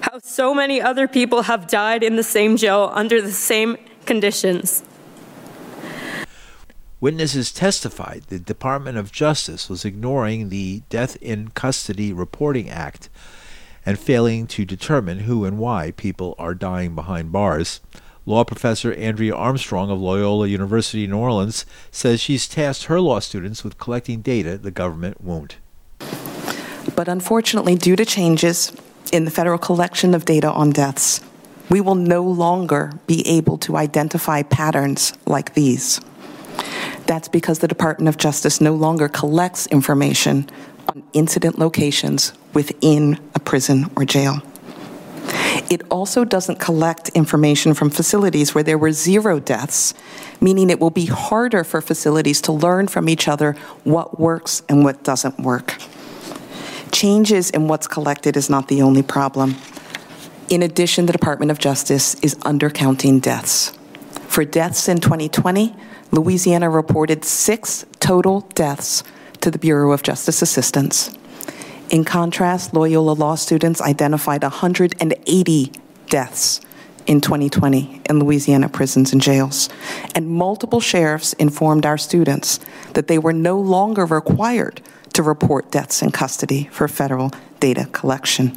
how 0.01 0.19
so 0.21 0.53
many 0.53 0.81
other 0.81 1.07
people 1.07 1.43
have 1.43 1.67
died 1.67 2.03
in 2.03 2.15
the 2.15 2.23
same 2.23 2.57
jail 2.57 2.91
under 2.93 3.21
the 3.21 3.31
same 3.31 3.77
conditions. 4.05 4.83
Witnesses 7.01 7.51
testified 7.51 8.23
the 8.29 8.39
Department 8.39 8.97
of 8.97 9.11
Justice 9.11 9.69
was 9.69 9.85
ignoring 9.85 10.49
the 10.49 10.81
Death 10.89 11.17
in 11.21 11.49
Custody 11.49 12.13
Reporting 12.13 12.69
Act 12.69 13.09
and 13.85 13.99
failing 13.99 14.47
to 14.47 14.65
determine 14.65 15.19
who 15.19 15.45
and 15.45 15.59
why 15.59 15.91
people 15.91 16.33
are 16.39 16.55
dying 16.55 16.95
behind 16.95 17.31
bars. 17.31 17.81
Law 18.27 18.43
professor 18.43 18.91
Andrea 18.93 19.35
Armstrong 19.35 19.91
of 19.91 19.99
Loyola 20.01 20.47
University 20.47 21.05
New 21.05 21.17
Orleans 21.17 21.63
says 21.91 22.19
she's 22.19 22.47
tasked 22.47 22.85
her 22.85 22.99
law 22.99 23.19
students 23.19 23.63
with 23.63 23.77
collecting 23.77 24.21
data 24.21 24.57
the 24.57 24.71
government 24.71 25.21
won't. 25.21 25.57
But 26.95 27.07
unfortunately, 27.07 27.75
due 27.75 27.95
to 27.95 28.03
changes 28.03 28.71
in 29.11 29.25
the 29.25 29.31
federal 29.31 29.59
collection 29.59 30.15
of 30.15 30.25
data 30.25 30.51
on 30.51 30.71
deaths, 30.71 31.21
we 31.69 31.81
will 31.81 31.95
no 31.95 32.23
longer 32.23 32.93
be 33.05 33.27
able 33.27 33.59
to 33.59 33.77
identify 33.77 34.41
patterns 34.41 35.13
like 35.27 35.53
these. 35.53 36.01
That's 37.05 37.27
because 37.27 37.59
the 37.59 37.67
Department 37.67 38.09
of 38.09 38.17
Justice 38.17 38.59
no 38.59 38.73
longer 38.73 39.07
collects 39.07 39.67
information 39.67 40.49
on 40.89 41.03
incident 41.13 41.59
locations 41.59 42.33
within 42.53 43.19
a 43.35 43.39
prison 43.39 43.91
or 43.95 44.05
jail. 44.05 44.41
It 45.69 45.81
also 45.89 46.25
doesn't 46.25 46.59
collect 46.59 47.09
information 47.09 47.73
from 47.73 47.89
facilities 47.89 48.53
where 48.53 48.63
there 48.63 48.77
were 48.77 48.91
zero 48.91 49.39
deaths, 49.39 49.93
meaning 50.41 50.69
it 50.69 50.79
will 50.79 50.89
be 50.89 51.05
harder 51.05 51.63
for 51.63 51.81
facilities 51.81 52.41
to 52.41 52.51
learn 52.51 52.87
from 52.87 53.07
each 53.07 53.27
other 53.27 53.53
what 53.83 54.19
works 54.19 54.61
and 54.67 54.83
what 54.83 55.03
doesn't 55.03 55.39
work. 55.39 55.77
Changes 56.91 57.49
in 57.49 57.67
what's 57.67 57.87
collected 57.87 58.37
is 58.37 58.49
not 58.49 58.67
the 58.67 58.81
only 58.81 59.03
problem. 59.03 59.55
In 60.49 60.61
addition, 60.61 61.07
the 61.07 61.13
Department 61.13 61.51
of 61.51 61.57
Justice 61.57 62.15
is 62.21 62.35
undercounting 62.35 63.21
deaths. 63.21 63.71
For 64.27 64.45
deaths 64.45 64.87
in 64.87 64.99
2020, 64.99 65.75
Louisiana 66.11 66.69
reported 66.69 67.25
six 67.25 67.85
total 67.99 68.41
deaths 68.53 69.03
to 69.41 69.49
the 69.49 69.57
Bureau 69.57 69.91
of 69.91 70.03
Justice 70.03 70.41
Assistance. 70.41 71.17
In 71.95 72.03
contrast, 72.03 72.73
Loyola 72.73 73.13
law 73.13 73.35
students 73.35 73.79
identified 73.79 74.43
180 74.43 75.71
deaths 76.09 76.59
in 77.07 77.21
2020 77.21 78.01
in 78.09 78.19
Louisiana 78.19 78.67
prisons 78.67 79.13
and 79.13 79.21
jails. 79.21 79.69
And 80.13 80.27
multiple 80.27 80.81
sheriffs 80.81 81.31
informed 81.31 81.85
our 81.85 81.97
students 81.97 82.59
that 82.95 83.07
they 83.07 83.17
were 83.17 83.31
no 83.31 83.57
longer 83.57 84.05
required 84.05 84.81
to 85.13 85.23
report 85.23 85.71
deaths 85.71 86.01
in 86.01 86.11
custody 86.11 86.67
for 86.69 86.89
federal 86.89 87.31
data 87.61 87.87
collection. 87.93 88.51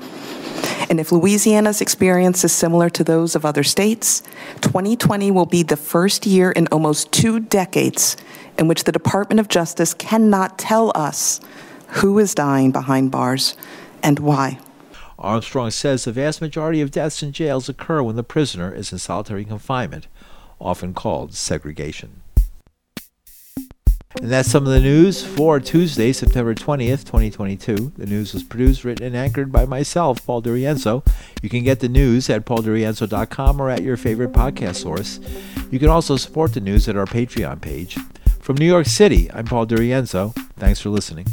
And 0.90 0.98
if 0.98 1.12
Louisiana's 1.12 1.80
experience 1.80 2.42
is 2.42 2.50
similar 2.50 2.90
to 2.90 3.04
those 3.04 3.36
of 3.36 3.44
other 3.44 3.62
states, 3.62 4.20
2020 4.62 5.30
will 5.30 5.46
be 5.46 5.62
the 5.62 5.76
first 5.76 6.26
year 6.26 6.50
in 6.50 6.66
almost 6.72 7.12
two 7.12 7.38
decades 7.38 8.16
in 8.58 8.66
which 8.66 8.82
the 8.82 8.90
Department 8.90 9.38
of 9.38 9.46
Justice 9.46 9.94
cannot 9.94 10.58
tell 10.58 10.90
us 10.96 11.40
who 11.88 12.18
is 12.18 12.34
dying 12.34 12.70
behind 12.70 13.10
bars 13.10 13.54
and 14.02 14.18
why. 14.18 14.58
Armstrong 15.18 15.70
says 15.70 16.04
the 16.04 16.12
vast 16.12 16.40
majority 16.40 16.80
of 16.80 16.90
deaths 16.90 17.22
in 17.22 17.32
jails 17.32 17.68
occur 17.68 18.02
when 18.02 18.16
the 18.16 18.22
prisoner 18.22 18.72
is 18.72 18.92
in 18.92 18.98
solitary 18.98 19.44
confinement, 19.44 20.06
often 20.60 20.94
called 20.94 21.34
segregation. 21.34 22.22
And 24.20 24.30
that's 24.30 24.50
some 24.50 24.66
of 24.66 24.72
the 24.72 24.80
news 24.80 25.24
for 25.24 25.60
Tuesday, 25.60 26.12
September 26.12 26.54
20th, 26.54 27.04
2022. 27.04 27.92
The 27.96 28.06
news 28.06 28.32
was 28.32 28.42
produced, 28.42 28.82
written, 28.82 29.06
and 29.06 29.16
anchored 29.16 29.52
by 29.52 29.64
myself, 29.64 30.24
Paul 30.24 30.42
DiRienzo. 30.42 31.06
You 31.42 31.48
can 31.48 31.62
get 31.62 31.80
the 31.80 31.88
news 31.88 32.30
at 32.30 32.44
pauldirienzo.com 32.44 33.60
or 33.60 33.70
at 33.70 33.82
your 33.82 33.96
favorite 33.96 34.32
podcast 34.32 34.76
source. 34.76 35.20
You 35.70 35.78
can 35.78 35.88
also 35.88 36.16
support 36.16 36.54
the 36.54 36.60
news 36.60 36.88
at 36.88 36.96
our 36.96 37.06
Patreon 37.06 37.60
page. 37.60 37.96
From 38.40 38.56
New 38.56 38.66
York 38.66 38.86
City, 38.86 39.30
I'm 39.32 39.44
Paul 39.44 39.66
DiRienzo. 39.66 40.34
Thanks 40.56 40.80
for 40.80 40.88
listening. 40.88 41.26